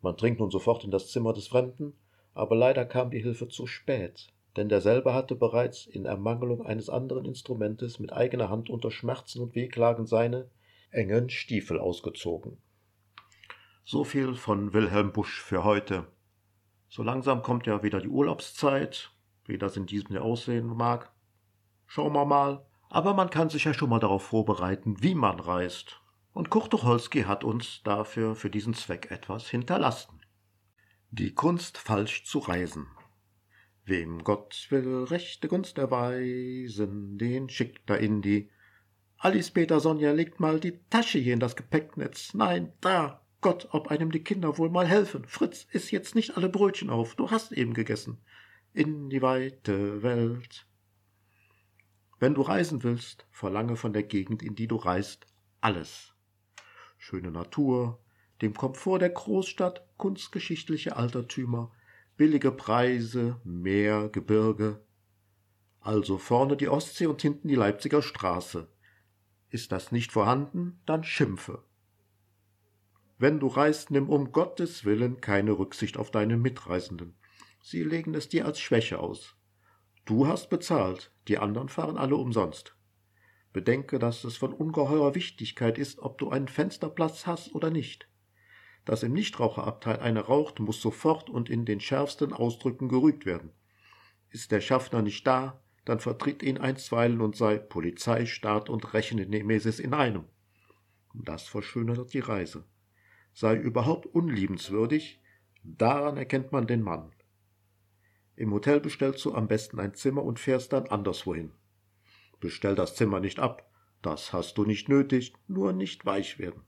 Man 0.00 0.16
dringt 0.16 0.38
nun 0.38 0.50
sofort 0.50 0.84
in 0.84 0.90
das 0.90 1.08
Zimmer 1.08 1.32
des 1.32 1.48
Fremden, 1.48 1.94
aber 2.34 2.56
leider 2.56 2.84
kam 2.84 3.10
die 3.10 3.22
Hilfe 3.22 3.48
zu 3.48 3.66
spät, 3.66 4.28
denn 4.56 4.68
derselbe 4.68 5.14
hatte 5.14 5.34
bereits 5.34 5.86
in 5.86 6.04
Ermangelung 6.04 6.64
eines 6.64 6.88
anderen 6.88 7.24
Instrumentes 7.24 7.98
mit 7.98 8.12
eigener 8.12 8.48
Hand 8.48 8.70
unter 8.70 8.90
Schmerzen 8.90 9.42
und 9.42 9.54
Wehklagen 9.54 10.06
seine 10.06 10.48
engen 10.90 11.30
Stiefel 11.30 11.78
ausgezogen. 11.78 12.58
So 13.84 14.04
viel 14.04 14.34
von 14.34 14.72
Wilhelm 14.72 15.12
Busch 15.12 15.40
für 15.40 15.64
heute. 15.64 16.06
So 16.88 17.02
langsam 17.02 17.42
kommt 17.42 17.66
ja 17.66 17.82
wieder 17.82 18.00
die 18.00 18.08
Urlaubszeit, 18.08 19.10
wie 19.46 19.58
das 19.58 19.76
in 19.76 19.86
diesem 19.86 20.14
Jahr 20.14 20.24
aussehen 20.24 20.66
mag. 20.66 21.12
Schauen 21.86 22.12
wir 22.12 22.24
mal. 22.24 22.64
Aber 22.88 23.14
man 23.14 23.30
kann 23.30 23.48
sich 23.48 23.64
ja 23.64 23.72
schon 23.72 23.88
mal 23.88 24.00
darauf 24.00 24.24
vorbereiten, 24.24 25.00
wie 25.00 25.14
man 25.14 25.38
reist. 25.38 26.00
Und 26.32 26.50
Kurt 26.50 26.70
Tucholsky 26.70 27.22
hat 27.22 27.44
uns 27.44 27.82
dafür 27.84 28.34
für 28.34 28.50
diesen 28.50 28.74
Zweck 28.74 29.10
etwas 29.10 29.48
hinterlassen. 29.48 30.19
Die 31.12 31.34
Kunst 31.34 31.76
falsch 31.76 32.22
zu 32.22 32.38
reisen. 32.38 32.86
Wem 33.84 34.22
Gott 34.22 34.68
will 34.70 35.02
rechte 35.02 35.48
Gunst 35.48 35.76
erweisen, 35.76 37.18
den 37.18 37.48
schickt 37.48 37.90
er 37.90 37.98
in 37.98 38.22
die. 38.22 38.48
Alice 39.18 39.50
Peter 39.50 39.80
Sonja 39.80 40.12
legt 40.12 40.38
mal 40.38 40.60
die 40.60 40.78
Tasche 40.88 41.18
hier 41.18 41.34
in 41.34 41.40
das 41.40 41.56
Gepäcknetz. 41.56 42.32
Nein, 42.34 42.72
da, 42.80 43.26
Gott, 43.40 43.70
ob 43.72 43.88
einem 43.88 44.12
die 44.12 44.22
Kinder 44.22 44.56
wohl 44.56 44.70
mal 44.70 44.86
helfen. 44.86 45.24
Fritz, 45.24 45.66
iss 45.72 45.90
jetzt 45.90 46.14
nicht 46.14 46.36
alle 46.36 46.48
Brötchen 46.48 46.90
auf, 46.90 47.16
du 47.16 47.32
hast 47.32 47.50
eben 47.50 47.74
gegessen. 47.74 48.18
In 48.72 49.10
die 49.10 49.20
weite 49.20 50.04
Welt. 50.04 50.68
Wenn 52.20 52.34
du 52.34 52.42
reisen 52.42 52.84
willst, 52.84 53.26
verlange 53.32 53.74
von 53.74 53.92
der 53.92 54.04
Gegend, 54.04 54.44
in 54.44 54.54
die 54.54 54.68
du 54.68 54.76
reist, 54.76 55.26
alles. 55.60 56.14
Schöne 56.98 57.32
Natur, 57.32 57.98
dem 58.42 58.54
Komfort 58.54 59.00
der 59.00 59.10
Großstadt, 59.10 59.86
kunstgeschichtliche 59.96 60.96
Altertümer, 60.96 61.70
billige 62.16 62.52
Preise, 62.52 63.40
Meer, 63.44 64.08
Gebirge. 64.08 64.80
Also 65.80 66.18
vorne 66.18 66.56
die 66.56 66.68
Ostsee 66.68 67.06
und 67.06 67.22
hinten 67.22 67.48
die 67.48 67.54
Leipziger 67.54 68.02
Straße. 68.02 68.68
Ist 69.48 69.72
das 69.72 69.92
nicht 69.92 70.12
vorhanden, 70.12 70.80
dann 70.86 71.02
schimpfe. 71.02 71.64
Wenn 73.18 73.40
du 73.40 73.48
reist, 73.48 73.90
nimm 73.90 74.08
um 74.08 74.32
Gottes 74.32 74.84
willen 74.84 75.20
keine 75.20 75.52
Rücksicht 75.52 75.96
auf 75.96 76.10
deine 76.10 76.36
Mitreisenden. 76.36 77.14
Sie 77.62 77.82
legen 77.82 78.14
es 78.14 78.28
dir 78.28 78.46
als 78.46 78.60
Schwäche 78.60 78.98
aus. 78.98 79.36
Du 80.06 80.26
hast 80.26 80.48
bezahlt, 80.50 81.12
die 81.28 81.38
anderen 81.38 81.68
fahren 81.68 81.98
alle 81.98 82.16
umsonst. 82.16 82.76
Bedenke, 83.52 83.98
dass 83.98 84.24
es 84.24 84.36
von 84.36 84.52
ungeheurer 84.52 85.14
Wichtigkeit 85.14 85.78
ist, 85.78 85.98
ob 85.98 86.18
du 86.18 86.30
einen 86.30 86.48
Fensterplatz 86.48 87.26
hast 87.26 87.54
oder 87.54 87.70
nicht. 87.70 88.09
Dass 88.84 89.02
im 89.02 89.12
Nichtraucherabteil 89.12 90.00
einer 90.00 90.22
raucht, 90.22 90.58
muss 90.60 90.80
sofort 90.80 91.30
und 91.30 91.50
in 91.50 91.64
den 91.64 91.80
schärfsten 91.80 92.32
Ausdrücken 92.32 92.88
gerügt 92.88 93.26
werden. 93.26 93.50
Ist 94.30 94.52
der 94.52 94.60
Schaffner 94.60 95.02
nicht 95.02 95.26
da, 95.26 95.60
dann 95.84 96.00
vertritt 96.00 96.42
ihn 96.42 96.58
einstweilen 96.58 97.20
und 97.20 97.36
sei 97.36 97.58
Polizei, 97.58 98.26
Staat 98.26 98.68
und 98.68 98.94
Rechennemesis 98.94 99.80
in 99.80 99.94
einem. 99.94 100.24
Das 101.14 101.44
verschönert 101.48 102.12
die 102.12 102.20
Reise. 102.20 102.64
Sei 103.32 103.56
überhaupt 103.56 104.06
unliebenswürdig, 104.06 105.20
daran 105.62 106.16
erkennt 106.16 106.52
man 106.52 106.66
den 106.66 106.82
Mann. 106.82 107.12
Im 108.36 108.52
Hotel 108.52 108.80
bestellst 108.80 109.24
du 109.24 109.34
am 109.34 109.48
besten 109.48 109.78
ein 109.78 109.94
Zimmer 109.94 110.22
und 110.22 110.38
fährst 110.38 110.72
dann 110.72 110.86
anderswohin. 110.86 111.52
Bestell 112.40 112.74
das 112.74 112.94
Zimmer 112.96 113.20
nicht 113.20 113.38
ab. 113.38 113.70
Das 114.02 114.32
hast 114.32 114.56
du 114.56 114.64
nicht 114.64 114.88
nötig, 114.88 115.34
nur 115.46 115.74
nicht 115.74 116.06
weich 116.06 116.38
werden. 116.38 116.62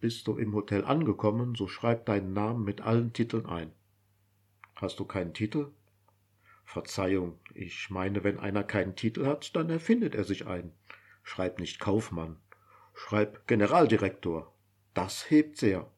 Bist 0.00 0.26
du 0.26 0.36
im 0.36 0.54
Hotel 0.54 0.84
angekommen, 0.84 1.54
so 1.54 1.66
schreib 1.66 2.06
deinen 2.06 2.32
Namen 2.32 2.64
mit 2.64 2.80
allen 2.80 3.12
Titeln 3.12 3.46
ein. 3.46 3.72
Hast 4.76 5.00
du 5.00 5.04
keinen 5.04 5.34
Titel? 5.34 5.72
Verzeihung, 6.64 7.38
ich 7.54 7.90
meine, 7.90 8.22
wenn 8.24 8.38
einer 8.38 8.62
keinen 8.62 8.94
Titel 8.94 9.26
hat, 9.26 9.56
dann 9.56 9.70
erfindet 9.70 10.14
er 10.14 10.24
sich 10.24 10.46
einen. 10.46 10.72
Schreib 11.22 11.58
nicht 11.58 11.80
Kaufmann. 11.80 12.36
Schreib 12.94 13.46
Generaldirektor. 13.46 14.54
Das 14.94 15.30
hebt 15.30 15.56
sehr. 15.56 15.90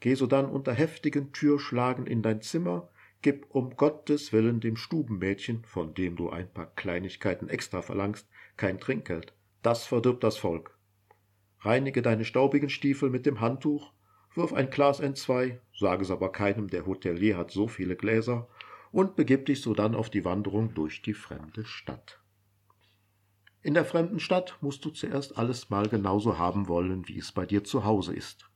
Geh 0.00 0.14
sodann 0.14 0.46
unter 0.46 0.72
heftigen 0.72 1.32
Türschlagen 1.32 2.06
in 2.06 2.22
dein 2.22 2.42
Zimmer, 2.42 2.90
Gib 3.22 3.46
um 3.50 3.76
Gottes 3.76 4.32
willen 4.32 4.60
dem 4.60 4.76
Stubenmädchen, 4.76 5.64
von 5.64 5.94
dem 5.94 6.14
du 6.14 6.30
ein 6.30 6.48
paar 6.48 6.72
Kleinigkeiten 6.76 7.48
extra 7.48 7.82
verlangst, 7.82 8.28
kein 8.56 8.78
Trinkgeld. 8.78 9.32
Das 9.62 9.84
verdirbt 9.84 10.22
das 10.22 10.36
Volk. 10.36 10.75
Reinige 11.60 12.02
deine 12.02 12.24
staubigen 12.24 12.68
Stiefel 12.68 13.10
mit 13.10 13.26
dem 13.26 13.40
Handtuch, 13.40 13.92
wirf 14.34 14.52
ein 14.52 14.70
Glas 14.70 15.00
entzwei, 15.00 15.60
sag 15.74 16.00
es 16.00 16.10
aber 16.10 16.30
keinem, 16.30 16.68
der 16.68 16.86
Hotelier 16.86 17.36
hat 17.36 17.50
so 17.50 17.68
viele 17.68 17.96
Gläser, 17.96 18.48
und 18.92 19.16
begib 19.16 19.46
dich 19.46 19.60
sodann 19.60 19.94
auf 19.94 20.10
die 20.10 20.24
Wanderung 20.24 20.74
durch 20.74 21.02
die 21.02 21.14
fremde 21.14 21.64
Stadt. 21.64 22.20
In 23.62 23.74
der 23.74 23.84
fremden 23.84 24.20
Stadt 24.20 24.56
musst 24.60 24.84
du 24.84 24.90
zuerst 24.90 25.36
alles 25.36 25.70
mal 25.70 25.88
genauso 25.88 26.38
haben 26.38 26.68
wollen, 26.68 27.08
wie 27.08 27.18
es 27.18 27.32
bei 27.32 27.46
dir 27.46 27.64
zu 27.64 27.84
Hause 27.84 28.14
ist. 28.14 28.48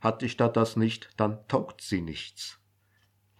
Hat 0.00 0.22
die 0.22 0.28
Stadt 0.28 0.56
das 0.56 0.76
nicht, 0.76 1.10
dann 1.16 1.46
taugt 1.48 1.80
sie 1.80 2.00
nichts. 2.00 2.60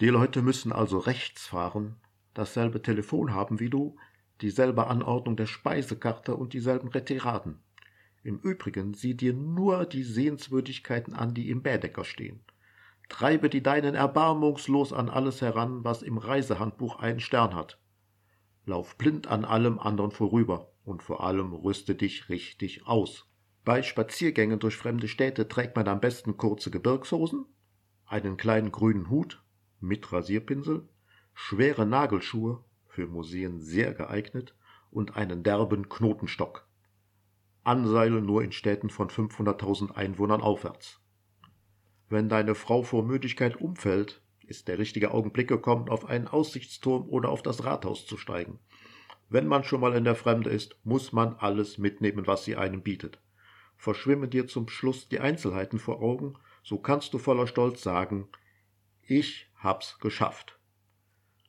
Die 0.00 0.08
Leute 0.08 0.42
müssen 0.42 0.72
also 0.72 0.98
rechts 0.98 1.46
fahren, 1.46 1.96
dasselbe 2.34 2.82
Telefon 2.82 3.32
haben 3.32 3.60
wie 3.60 3.70
du, 3.70 3.96
dieselbe 4.40 4.88
Anordnung 4.88 5.36
der 5.36 5.46
Speisekarte 5.46 6.34
und 6.34 6.52
dieselben 6.52 6.88
Retiraden. 6.88 7.62
Im 8.24 8.38
Übrigen 8.38 8.94
sieh 8.94 9.14
dir 9.14 9.34
nur 9.34 9.84
die 9.84 10.02
Sehenswürdigkeiten 10.02 11.12
an, 11.12 11.34
die 11.34 11.50
im 11.50 11.62
Bädecker 11.62 12.04
stehen. 12.04 12.40
Treibe 13.10 13.50
die 13.50 13.62
deinen 13.62 13.94
erbarmungslos 13.94 14.94
an 14.94 15.10
alles 15.10 15.42
heran, 15.42 15.84
was 15.84 16.02
im 16.02 16.16
Reisehandbuch 16.16 16.98
einen 16.98 17.20
Stern 17.20 17.54
hat. 17.54 17.78
Lauf 18.64 18.96
blind 18.96 19.26
an 19.26 19.44
allem 19.44 19.78
anderen 19.78 20.10
vorüber 20.10 20.72
und 20.87 21.02
vor 21.02 21.22
allem 21.22 21.52
rüste 21.52 21.94
dich 21.94 22.30
richtig 22.30 22.87
aus. 22.87 23.28
Bei 23.62 23.82
Spaziergängen 23.82 24.58
durch 24.58 24.78
fremde 24.78 25.08
Städte 25.08 25.46
trägt 25.46 25.76
man 25.76 25.87
am 25.87 26.00
besten 26.00 26.38
kurze 26.38 26.70
Gebirgshosen, 26.70 27.44
einen 28.06 28.38
kleinen 28.38 28.72
grünen 28.72 29.10
Hut 29.10 29.42
mit 29.80 30.10
Rasierpinsel, 30.12 30.88
schwere 31.34 31.84
Nagelschuhe, 31.84 32.64
für 32.88 33.06
Museen 33.06 33.60
sehr 33.60 33.92
geeignet, 33.92 34.54
und 34.90 35.16
einen 35.16 35.42
derben 35.42 35.90
Knotenstock. 35.90 36.66
Anseilen 37.64 38.27
nur 38.27 38.42
in 38.42 38.53
Städten 38.53 38.90
von 38.90 39.09
500.000 39.09 39.92
Einwohnern 39.92 40.42
aufwärts. 40.42 41.00
Wenn 42.09 42.29
deine 42.29 42.55
Frau 42.55 42.83
vor 42.83 43.03
Müdigkeit 43.03 43.57
umfällt, 43.57 44.22
ist 44.46 44.68
der 44.68 44.79
richtige 44.79 45.12
Augenblick 45.12 45.48
gekommen, 45.48 45.88
auf 45.88 46.05
einen 46.05 46.29
Aussichtsturm 46.29 47.09
oder 47.09 47.31
auf 47.31 47.42
das 47.42 47.64
Rathaus 47.64 48.07
zu 48.07 48.18
steigen. 48.18 48.59
Wenn 49.31 49.46
man 49.46 49.64
schon 49.64 49.81
mal 49.81 49.94
in 49.94 50.05
der 50.05 50.14
Fremde 50.14 50.50
ist, 50.50 50.77
muss 50.85 51.12
man 51.12 51.35
alles 51.37 51.79
mitnehmen, 51.79 52.27
was 52.27 52.44
sie 52.44 52.57
einem 52.57 52.83
bietet. 52.83 53.20
Verschwimmen 53.77 54.31
dir 54.31 54.46
zum 54.46 54.68
Schluss 54.68 55.09
die 55.09 55.20
Einzelheiten 55.20 55.79
vor 55.79 56.00
Augen, 56.03 56.35
so 56.62 56.79
kannst 56.79 57.14
du 57.14 57.18
voller 57.18 57.46
Stolz 57.46 57.83
sagen, 57.83 58.29
ich 59.03 59.50
hab's 59.57 59.98
geschafft. 59.98 60.59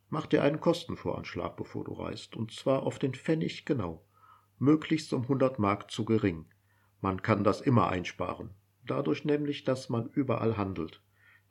Mach 0.09 0.25
dir 0.25 0.43
einen 0.43 0.59
Kostenvoranschlag, 0.59 1.57
bevor 1.57 1.83
du 1.83 1.93
reist, 1.93 2.35
und 2.35 2.51
zwar 2.51 2.83
auf 2.83 2.99
den 2.99 3.13
Pfennig 3.13 3.65
genau, 3.65 4.05
möglichst 4.59 5.13
um 5.13 5.27
hundert 5.27 5.59
Mark 5.59 5.91
zu 5.91 6.05
gering. 6.05 6.45
Man 7.01 7.21
kann 7.21 7.43
das 7.43 7.61
immer 7.61 7.89
einsparen, 7.89 8.51
dadurch 8.85 9.25
nämlich, 9.25 9.63
dass 9.63 9.89
man 9.89 10.09
überall 10.09 10.57
handelt. 10.57 11.01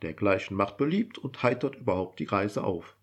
Dergleichen 0.03 0.57
macht 0.57 0.77
beliebt 0.77 1.19
und 1.19 1.43
heitert 1.43 1.77
überhaupt 1.77 2.19
die 2.19 2.25
Reise 2.25 2.65
auf. 2.65 2.97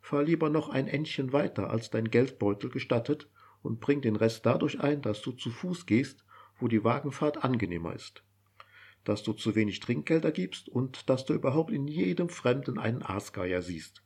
Fahr 0.00 0.22
lieber 0.22 0.50
noch 0.50 0.68
ein 0.68 0.86
Endchen 0.86 1.32
weiter, 1.32 1.70
als 1.70 1.90
dein 1.90 2.10
Geldbeutel 2.10 2.70
gestattet, 2.70 3.30
und 3.62 3.80
bring 3.80 4.00
den 4.00 4.14
Rest 4.14 4.46
dadurch 4.46 4.80
ein, 4.80 5.02
dass 5.02 5.20
du 5.20 5.32
zu 5.32 5.50
Fuß 5.50 5.86
gehst, 5.86 6.24
wo 6.58 6.68
die 6.68 6.84
Wagenfahrt 6.84 7.42
angenehmer 7.42 7.92
ist 7.92 8.22
dass 9.08 9.22
du 9.22 9.32
zu 9.32 9.54
wenig 9.54 9.80
Trinkgelder 9.80 10.32
gibst 10.32 10.68
und 10.68 11.08
dass 11.08 11.24
du 11.24 11.32
überhaupt 11.32 11.70
in 11.70 11.88
jedem 11.88 12.28
Fremden 12.28 12.78
einen 12.78 13.02
Aasgeier 13.02 13.62
siehst. 13.62 14.02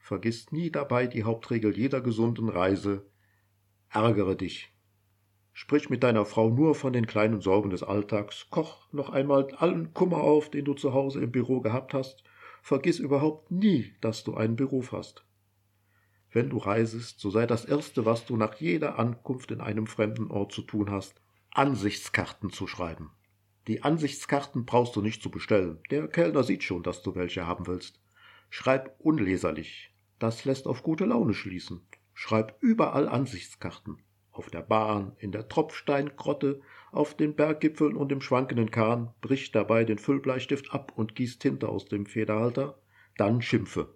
Vergiss 0.00 0.50
nie 0.50 0.70
dabei 0.70 1.06
die 1.06 1.22
Hauptregel 1.22 1.76
jeder 1.76 2.00
gesunden 2.00 2.48
Reise. 2.48 3.06
Ärgere 3.92 4.36
dich. 4.36 4.72
Sprich 5.52 5.90
mit 5.90 6.04
deiner 6.04 6.24
Frau 6.24 6.48
nur 6.48 6.76
von 6.76 6.92
den 6.92 7.06
kleinen 7.06 7.40
Sorgen 7.40 7.70
des 7.70 7.82
Alltags, 7.82 8.46
koch 8.50 8.86
noch 8.92 9.10
einmal 9.10 9.52
allen 9.56 9.92
Kummer 9.92 10.18
auf, 10.18 10.48
den 10.48 10.64
du 10.64 10.74
zu 10.74 10.94
Hause 10.94 11.20
im 11.20 11.32
Büro 11.32 11.60
gehabt 11.60 11.92
hast, 11.92 12.22
vergiss 12.62 13.00
überhaupt 13.00 13.50
nie, 13.50 13.92
dass 14.00 14.22
du 14.22 14.34
einen 14.34 14.54
Beruf 14.54 14.92
hast. 14.92 15.24
Wenn 16.30 16.50
du 16.50 16.58
reisest, 16.58 17.18
so 17.18 17.30
sei 17.30 17.46
das 17.46 17.64
Erste, 17.64 18.06
was 18.06 18.24
du 18.26 18.36
nach 18.36 18.54
jeder 18.54 18.98
Ankunft 18.98 19.50
in 19.50 19.60
einem 19.60 19.88
fremden 19.88 20.30
Ort 20.30 20.52
zu 20.52 20.62
tun 20.62 20.88
hast, 20.90 21.20
Ansichtskarten 21.52 22.50
zu 22.50 22.68
schreiben. 22.68 23.10
Die 23.66 23.82
Ansichtskarten 23.82 24.66
brauchst 24.66 24.94
du 24.94 25.02
nicht 25.02 25.20
zu 25.20 25.32
bestellen. 25.32 25.80
Der 25.90 26.06
Kellner 26.06 26.44
sieht 26.44 26.62
schon, 26.62 26.84
dass 26.84 27.02
du 27.02 27.16
welche 27.16 27.46
haben 27.46 27.66
willst. 27.66 28.00
Schreib 28.50 28.94
unleserlich. 29.00 29.92
Das 30.20 30.44
lässt 30.44 30.68
auf 30.68 30.84
gute 30.84 31.06
Laune 31.06 31.34
schließen. 31.34 31.82
Schreib 32.22 32.58
überall 32.60 33.08
Ansichtskarten. 33.08 33.96
Auf 34.30 34.50
der 34.50 34.60
Bahn, 34.60 35.16
in 35.16 35.32
der 35.32 35.48
Tropfsteingrotte, 35.48 36.60
auf 36.92 37.16
den 37.16 37.34
Berggipfeln 37.34 37.96
und 37.96 38.12
im 38.12 38.20
schwankenden 38.20 38.70
Kahn, 38.70 39.14
brich 39.22 39.52
dabei 39.52 39.86
den 39.86 39.96
Füllbleistift 39.96 40.70
ab 40.74 40.92
und 40.94 41.14
gieß 41.14 41.38
Tinte 41.38 41.70
aus 41.70 41.86
dem 41.86 42.04
Federhalter, 42.04 42.78
dann 43.16 43.40
schimpfe. 43.40 43.94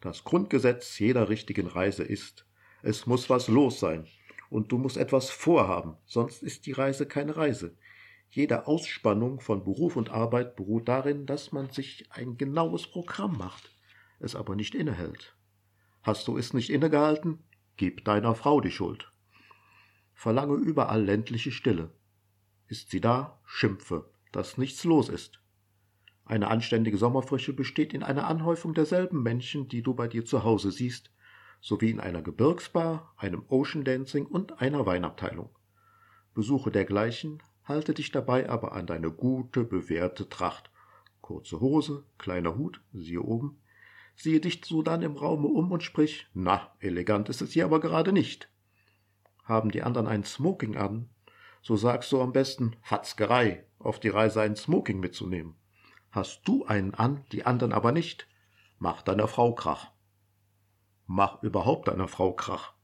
Das 0.00 0.24
Grundgesetz 0.24 0.98
jeder 0.98 1.28
richtigen 1.28 1.68
Reise 1.68 2.02
ist, 2.02 2.44
es 2.82 3.06
muss 3.06 3.30
was 3.30 3.46
los 3.46 3.78
sein, 3.78 4.08
und 4.50 4.72
du 4.72 4.78
musst 4.78 4.96
etwas 4.96 5.30
vorhaben, 5.30 5.96
sonst 6.04 6.42
ist 6.42 6.66
die 6.66 6.72
Reise 6.72 7.06
keine 7.06 7.36
Reise. 7.36 7.76
Jede 8.30 8.66
Ausspannung 8.66 9.38
von 9.38 9.62
Beruf 9.62 9.94
und 9.94 10.10
Arbeit 10.10 10.56
beruht 10.56 10.88
darin, 10.88 11.24
dass 11.26 11.52
man 11.52 11.70
sich 11.70 12.10
ein 12.10 12.36
genaues 12.36 12.88
Programm 12.88 13.38
macht, 13.38 13.70
es 14.18 14.34
aber 14.34 14.56
nicht 14.56 14.74
innehält. 14.74 15.36
Hast 16.02 16.26
du 16.26 16.36
es 16.36 16.52
nicht 16.52 16.70
innegehalten? 16.70 17.38
Gib 17.76 18.04
deiner 18.04 18.34
Frau 18.34 18.60
die 18.60 18.72
Schuld. 18.72 19.12
Verlange 20.12 20.54
überall 20.54 21.04
ländliche 21.04 21.52
Stille. 21.52 21.90
Ist 22.66 22.90
sie 22.90 23.00
da? 23.00 23.40
Schimpfe, 23.44 24.10
dass 24.32 24.58
nichts 24.58 24.82
los 24.84 25.08
ist. 25.08 25.40
Eine 26.24 26.48
anständige 26.48 26.98
Sommerfrische 26.98 27.52
besteht 27.52 27.94
in 27.94 28.02
einer 28.02 28.26
Anhäufung 28.26 28.74
derselben 28.74 29.22
Menschen, 29.22 29.68
die 29.68 29.82
du 29.82 29.94
bei 29.94 30.08
dir 30.08 30.24
zu 30.24 30.42
Hause 30.42 30.72
siehst, 30.72 31.12
sowie 31.60 31.90
in 31.90 32.00
einer 32.00 32.22
Gebirgsbar, 32.22 33.14
einem 33.16 33.44
Ocean 33.48 33.84
Dancing 33.84 34.26
und 34.26 34.60
einer 34.60 34.86
Weinabteilung. 34.86 35.50
Besuche 36.34 36.72
dergleichen 36.72 37.42
halte 37.64 37.94
dich 37.94 38.10
dabei 38.10 38.48
aber 38.48 38.72
an 38.72 38.86
deine 38.86 39.12
gute, 39.12 39.62
bewährte 39.62 40.28
Tracht. 40.28 40.70
Kurze 41.20 41.60
Hose, 41.60 42.04
kleiner 42.18 42.56
Hut, 42.56 42.80
siehe 42.92 43.22
oben. 43.22 43.61
Siehe 44.22 44.38
dich 44.38 44.64
sodann 44.64 45.02
im 45.02 45.16
Raume 45.16 45.48
um 45.48 45.72
und 45.72 45.82
sprich, 45.82 46.28
na, 46.32 46.70
elegant 46.78 47.28
ist 47.28 47.42
es 47.42 47.50
hier 47.50 47.64
aber 47.64 47.80
gerade 47.80 48.12
nicht. 48.12 48.48
Haben 49.42 49.72
die 49.72 49.82
anderen 49.82 50.06
ein 50.06 50.22
Smoking 50.22 50.76
an, 50.76 51.08
so 51.60 51.74
sagst 51.74 52.12
du 52.12 52.22
am 52.22 52.32
besten 52.32 52.76
Fatzgerei, 52.82 53.66
auf 53.80 53.98
die 53.98 54.10
Reise 54.10 54.40
ein 54.40 54.54
Smoking 54.54 55.00
mitzunehmen. 55.00 55.56
Hast 56.12 56.42
du 56.46 56.64
einen 56.64 56.94
an, 56.94 57.24
die 57.32 57.46
anderen 57.46 57.72
aber 57.72 57.90
nicht, 57.90 58.28
mach 58.78 59.02
deiner 59.02 59.26
Frau 59.26 59.56
Krach. 59.56 59.90
Mach 61.08 61.42
überhaupt 61.42 61.88
deiner 61.88 62.06
Frau 62.06 62.32
Krach. 62.32 62.74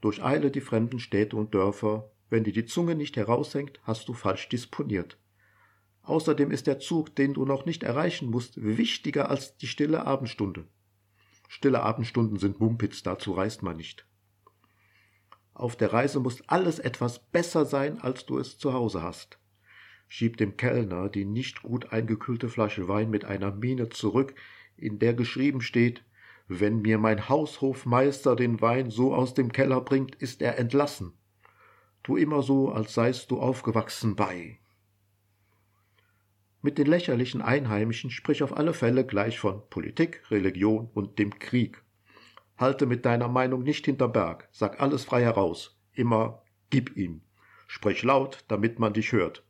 Durcheile 0.00 0.50
die 0.50 0.60
fremden 0.60 0.98
Städte 0.98 1.36
und 1.36 1.54
Dörfer, 1.54 2.10
wenn 2.30 2.42
dir 2.42 2.52
die 2.52 2.66
Zunge 2.66 2.96
nicht 2.96 3.16
heraushängt, 3.16 3.78
hast 3.84 4.08
du 4.08 4.14
falsch 4.14 4.48
disponiert. 4.48 5.19
Außerdem 6.02 6.50
ist 6.50 6.66
der 6.66 6.78
Zug, 6.78 7.14
den 7.14 7.34
du 7.34 7.44
noch 7.44 7.66
nicht 7.66 7.82
erreichen 7.82 8.30
musst, 8.30 8.62
wichtiger 8.62 9.30
als 9.30 9.56
die 9.56 9.66
stille 9.66 10.06
Abendstunde. 10.06 10.66
Stille 11.48 11.82
Abendstunden 11.82 12.38
sind 12.38 12.60
Mumpitz, 12.60 13.02
dazu 13.02 13.32
reist 13.32 13.62
man 13.62 13.76
nicht. 13.76 14.06
Auf 15.52 15.76
der 15.76 15.92
Reise 15.92 16.20
muss 16.20 16.42
alles 16.48 16.78
etwas 16.78 17.18
besser 17.18 17.66
sein, 17.66 18.00
als 18.00 18.24
du 18.24 18.38
es 18.38 18.56
zu 18.56 18.72
Hause 18.72 19.02
hast. 19.02 19.38
Schieb 20.08 20.36
dem 20.36 20.56
Kellner 20.56 21.08
die 21.08 21.24
nicht 21.24 21.62
gut 21.62 21.92
eingekühlte 21.92 22.48
Flasche 22.48 22.88
Wein 22.88 23.10
mit 23.10 23.24
einer 23.24 23.52
Miene 23.52 23.88
zurück, 23.88 24.34
in 24.76 24.98
der 24.98 25.12
geschrieben 25.12 25.60
steht, 25.60 26.04
wenn 26.46 26.82
mir 26.82 26.98
mein 26.98 27.28
Haushofmeister 27.28 28.36
den 28.36 28.60
Wein 28.60 28.90
so 28.90 29.14
aus 29.14 29.34
dem 29.34 29.52
Keller 29.52 29.80
bringt, 29.80 30.14
ist 30.14 30.42
er 30.42 30.58
entlassen. 30.58 31.12
Tu 32.02 32.16
immer 32.16 32.42
so, 32.42 32.70
als 32.70 32.94
seist 32.94 33.30
du 33.30 33.38
aufgewachsen 33.38 34.16
bei. 34.16 34.59
Mit 36.62 36.76
den 36.76 36.86
lächerlichen 36.86 37.40
Einheimischen 37.40 38.10
sprich 38.10 38.42
auf 38.42 38.54
alle 38.54 38.74
Fälle 38.74 39.06
gleich 39.06 39.38
von 39.38 39.62
Politik, 39.70 40.22
Religion 40.30 40.90
und 40.92 41.18
dem 41.18 41.38
Krieg. 41.38 41.82
Halte 42.58 42.84
mit 42.84 43.06
deiner 43.06 43.28
Meinung 43.28 43.62
nicht 43.62 43.86
hinter 43.86 44.08
Berg, 44.08 44.48
sag 44.52 44.80
alles 44.80 45.04
frei 45.04 45.22
heraus, 45.22 45.80
immer 45.94 46.42
gib 46.68 46.96
ihm. 46.98 47.22
Sprich 47.66 48.02
laut, 48.02 48.44
damit 48.48 48.78
man 48.78 48.92
dich 48.92 49.12
hört. 49.12 49.42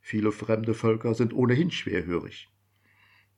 Viele 0.00 0.32
fremde 0.32 0.72
Völker 0.72 1.14
sind 1.14 1.34
ohnehin 1.34 1.70
schwerhörig. 1.70 2.50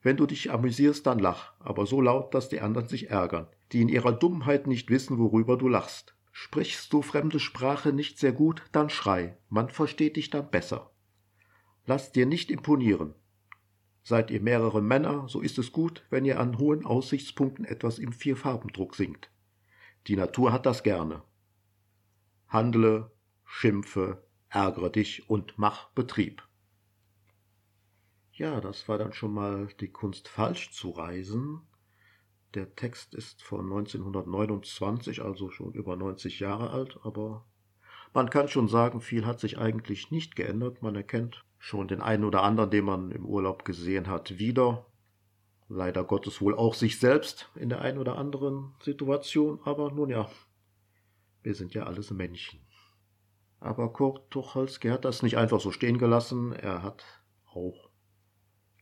Wenn 0.01 0.15
du 0.15 0.25
dich 0.25 0.51
amüsierst, 0.51 1.05
dann 1.05 1.19
lach, 1.19 1.53
aber 1.59 1.85
so 1.85 1.99
laut, 1.99 2.33
dass 2.33 2.47
die 2.47 2.61
anderen 2.61 2.87
sich 2.87 3.09
ärgern, 3.09 3.47
die 3.73 3.81
in 3.81 3.89
ihrer 3.89 4.13
Dummheit 4.13 4.67
nicht 4.67 4.89
wissen, 4.89 5.17
worüber 5.17 5.57
du 5.57 5.67
lachst. 5.67 6.15
Sprichst 6.31 6.93
du 6.93 7.01
fremde 7.01 7.41
Sprache 7.41 7.91
nicht 7.91 8.19
sehr 8.19 8.31
gut, 8.31 8.63
dann 8.71 8.89
schrei, 8.89 9.37
man 9.49 9.69
versteht 9.69 10.15
dich 10.15 10.29
dann 10.29 10.49
besser. 10.49 10.91
Lasst 11.87 12.17
dir 12.17 12.25
nicht 12.25 12.51
imponieren. 12.51 13.15
Seid 14.03 14.29
ihr 14.29 14.41
mehrere 14.41 14.81
Männer, 14.81 15.29
so 15.29 15.39
ist 15.39 15.57
es 15.57 15.71
gut, 15.71 16.05
wenn 16.09 16.25
ihr 16.25 16.37
an 16.37 16.57
hohen 16.57 16.85
Aussichtspunkten 16.85 17.63
etwas 17.63 17.97
im 17.97 18.11
Vierfarbendruck 18.11 18.93
singt. 18.93 19.31
Die 20.07 20.17
Natur 20.17 20.51
hat 20.51 20.65
das 20.65 20.83
gerne. 20.83 21.23
Handle, 22.49 23.09
schimpfe, 23.45 24.21
ärgere 24.49 24.89
dich 24.89 25.29
und 25.29 25.57
mach 25.57 25.89
Betrieb. 25.91 26.45
Ja, 28.33 28.59
das 28.59 28.89
war 28.89 28.97
dann 28.97 29.13
schon 29.13 29.33
mal 29.33 29.69
die 29.79 29.89
Kunst 29.89 30.27
falsch 30.27 30.71
zu 30.71 30.89
reisen. 30.89 31.61
Der 32.53 32.75
Text 32.75 33.15
ist 33.15 33.41
von 33.41 33.61
1929, 33.61 35.21
also 35.21 35.51
schon 35.51 35.71
über 35.71 35.95
90 35.95 36.41
Jahre 36.41 36.69
alt, 36.69 36.99
aber 37.03 37.45
man 38.13 38.29
kann 38.29 38.47
schon 38.47 38.67
sagen, 38.67 39.01
viel 39.01 39.25
hat 39.25 39.39
sich 39.39 39.57
eigentlich 39.57 40.11
nicht 40.11 40.35
geändert. 40.35 40.81
Man 40.81 40.95
erkennt 40.95 41.45
schon 41.59 41.87
den 41.87 42.01
einen 42.01 42.23
oder 42.23 42.43
anderen, 42.43 42.69
den 42.69 42.85
man 42.85 43.11
im 43.11 43.25
Urlaub 43.25 43.65
gesehen 43.65 44.07
hat, 44.07 44.39
wieder. 44.39 44.85
Leider 45.69 46.03
Gottes 46.03 46.41
wohl 46.41 46.55
auch 46.55 46.73
sich 46.73 46.99
selbst 46.99 47.49
in 47.55 47.69
der 47.69 47.81
einen 47.81 47.97
oder 47.97 48.17
anderen 48.17 48.73
Situation, 48.81 49.59
aber 49.65 49.91
nun 49.91 50.09
ja, 50.09 50.29
wir 51.43 51.55
sind 51.55 51.73
ja 51.73 51.83
alles 51.83 52.11
Männchen. 52.11 52.61
Aber 53.59 53.91
Kurt 53.91 54.31
Tucholsky 54.31 54.89
hat 54.89 55.03
das 55.03 55.23
nicht 55.23 55.37
einfach 55.37 55.59
so 55.59 55.71
stehen 55.71 55.97
gelassen, 55.97 56.53
er 56.53 56.83
hat 56.83 57.03
auch 57.53 57.89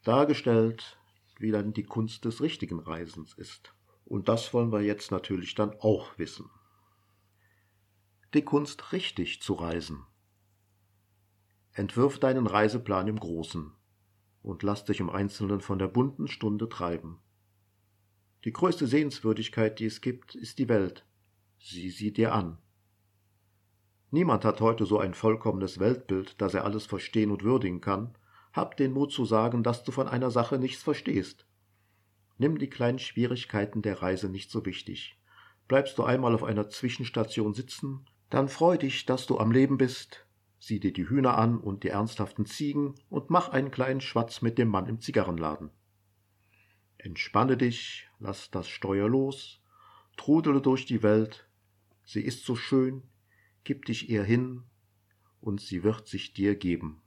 dargestellt, 0.03 0.99
wie 1.39 1.51
dann 1.51 1.73
die 1.73 1.83
Kunst 1.83 2.25
des 2.25 2.41
richtigen 2.41 2.79
Reisens 2.79 3.33
ist. 3.33 3.73
Und 4.05 4.29
das 4.29 4.53
wollen 4.53 4.71
wir 4.71 4.81
jetzt 4.81 5.11
natürlich 5.11 5.55
dann 5.55 5.73
auch 5.79 6.17
wissen. 6.19 6.49
Die 8.35 8.41
Kunst 8.41 8.91
richtig 8.91 9.41
zu 9.41 9.53
reisen. 9.53 10.03
Entwirf 11.71 12.19
deinen 12.19 12.47
Reiseplan 12.47 13.07
im 13.07 13.17
Großen 13.17 13.71
und 14.41 14.61
lass 14.61 14.83
dich 14.83 14.99
im 14.99 15.09
Einzelnen 15.09 15.61
von 15.61 15.79
der 15.79 15.87
bunten 15.87 16.27
Stunde 16.27 16.67
treiben. 16.67 17.21
Die 18.43 18.51
größte 18.51 18.87
Sehenswürdigkeit, 18.87 19.79
die 19.79 19.85
es 19.85 20.01
gibt, 20.01 20.35
ist 20.35 20.59
die 20.59 20.67
Welt. 20.67 21.05
Sieh 21.61 21.89
sie 21.89 22.11
dir 22.11 22.33
an. 22.33 22.57
Niemand 24.11 24.43
hat 24.43 24.59
heute 24.59 24.85
so 24.85 24.99
ein 24.99 25.13
vollkommenes 25.13 25.79
Weltbild, 25.79 26.41
dass 26.41 26.53
er 26.53 26.65
alles 26.65 26.85
verstehen 26.85 27.31
und 27.31 27.45
würdigen 27.45 27.79
kann. 27.79 28.17
Hab 28.51 28.75
den 28.75 28.91
Mut 28.91 29.13
zu 29.13 29.23
sagen, 29.23 29.63
dass 29.63 29.85
du 29.85 29.93
von 29.93 30.09
einer 30.09 30.29
Sache 30.29 30.59
nichts 30.59 30.83
verstehst. 30.83 31.47
Nimm 32.37 32.57
die 32.57 32.69
kleinen 32.69 32.99
Schwierigkeiten 32.99 33.81
der 33.81 34.01
Reise 34.01 34.27
nicht 34.27 34.51
so 34.51 34.65
wichtig. 34.65 35.17
Bleibst 35.69 35.97
du 35.97 36.03
einmal 36.03 36.35
auf 36.35 36.43
einer 36.43 36.67
Zwischenstation 36.67 37.53
sitzen, 37.53 38.05
dann 38.35 38.49
freu 38.49 38.77
dich, 38.77 39.05
dass 39.05 39.27
du 39.27 39.37
am 39.37 39.53
Leben 39.53 39.77
bist, 39.77 40.27
sieh 40.59 40.81
dir 40.81 40.91
die 40.91 41.07
Hühner 41.07 41.37
an 41.37 41.57
und 41.57 41.85
die 41.85 41.87
ernsthaften 41.87 42.45
Ziegen 42.45 42.95
und 43.09 43.29
mach 43.29 43.47
einen 43.47 43.71
kleinen 43.71 44.01
Schwatz 44.01 44.41
mit 44.41 44.57
dem 44.57 44.67
Mann 44.67 44.87
im 44.87 44.99
Zigarrenladen. 44.99 45.69
Entspanne 46.97 47.55
dich, 47.55 48.09
lass 48.19 48.51
das 48.51 48.67
Steuer 48.67 49.07
los, 49.07 49.61
trudele 50.17 50.59
durch 50.59 50.85
die 50.85 51.01
Welt, 51.01 51.49
sie 52.03 52.19
ist 52.19 52.43
so 52.43 52.57
schön, 52.57 53.03
gib 53.63 53.85
dich 53.85 54.09
ihr 54.09 54.25
hin, 54.25 54.63
und 55.39 55.61
sie 55.61 55.83
wird 55.83 56.05
sich 56.09 56.33
dir 56.33 56.57
geben. 56.57 57.01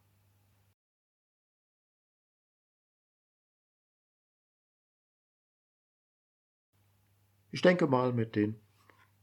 Ich 7.50 7.60
denke 7.60 7.86
mal, 7.86 8.14
mit 8.14 8.34
den 8.34 8.58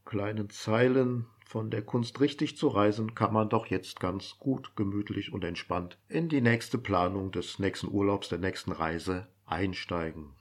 kleinen 0.04 0.50
Zeilen 0.50 1.26
von 1.46 1.70
der 1.70 1.82
Kunst 1.82 2.20
richtig 2.20 2.56
zu 2.56 2.66
reisen, 2.66 3.14
kann 3.14 3.32
man 3.32 3.48
doch 3.48 3.66
jetzt 3.66 4.00
ganz 4.00 4.36
gut, 4.40 4.74
gemütlich 4.74 5.32
und 5.32 5.44
entspannt 5.44 5.96
in 6.08 6.28
die 6.28 6.40
nächste 6.40 6.76
Planung 6.76 7.30
des 7.30 7.60
nächsten 7.60 7.88
Urlaubs, 7.88 8.28
der 8.28 8.38
nächsten 8.38 8.72
Reise 8.72 9.28
einsteigen. 9.46 10.32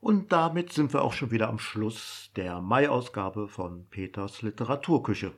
Und 0.00 0.32
damit 0.32 0.72
sind 0.72 0.92
wir 0.92 1.02
auch 1.02 1.12
schon 1.12 1.30
wieder 1.30 1.48
am 1.48 1.60
Schluss 1.60 2.32
der 2.34 2.60
Mai-Ausgabe 2.60 3.46
von 3.46 3.86
Peters 3.90 4.42
Literaturküche. 4.42 5.32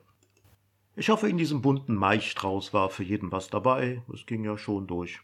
Ich 0.96 1.10
hoffe, 1.10 1.28
in 1.28 1.36
diesem 1.36 1.60
bunten 1.60 1.94
Maistrauß 1.94 2.72
war 2.72 2.88
für 2.88 3.04
jeden 3.04 3.32
was 3.32 3.50
dabei. 3.50 4.02
Es 4.14 4.24
ging 4.24 4.44
ja 4.44 4.56
schon 4.56 4.86
durch 4.86 5.20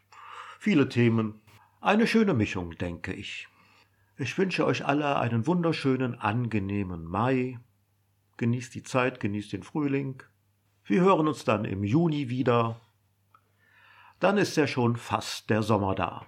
viele 0.59 0.89
Themen. 0.89 1.41
Eine 1.81 2.07
schöne 2.07 2.35
Mischung, 2.35 2.73
denke 2.77 3.15
ich. 3.15 3.49
Ich 4.19 4.37
wünsche 4.37 4.67
euch 4.67 4.85
alle 4.85 5.19
einen 5.19 5.47
wunderschönen, 5.47 6.15
angenehmen 6.15 7.05
Mai 7.05 7.59
genießt 8.39 8.75
die 8.75 8.83
Zeit, 8.83 9.21
genießt 9.21 9.53
den 9.53 9.63
Frühling. 9.63 10.23
Wir 10.85 11.03
hören 11.03 11.29
uns 11.29 11.45
dann 11.45 11.67
im 11.67 11.85
Juni 11.85 12.31
wieder. 12.31 12.81
Dann 14.21 14.39
ist 14.39 14.57
ja 14.57 14.67
schon 14.67 14.97
fast 14.97 15.51
der 15.51 15.63
Sommer 15.63 15.95
da. 15.95 16.25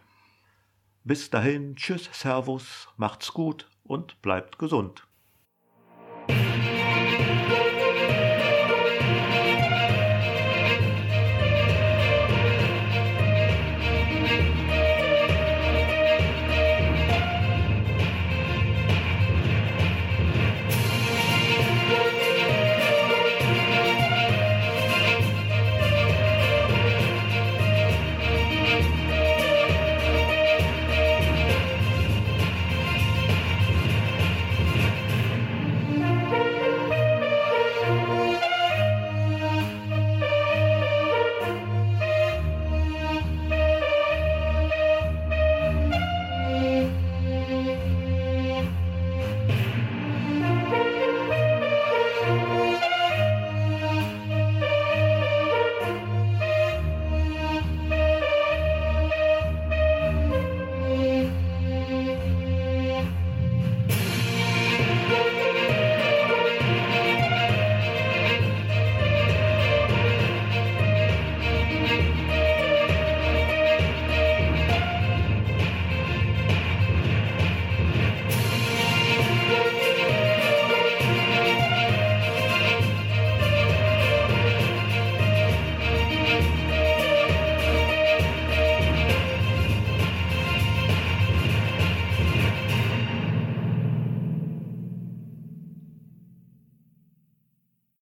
Bis 1.02 1.30
dahin, 1.30 1.76
tschüss, 1.76 2.10
Servus, 2.12 2.88
macht's 2.98 3.32
gut 3.32 3.70
und 3.84 4.20
bleibt 4.20 4.58
gesund. 4.58 5.08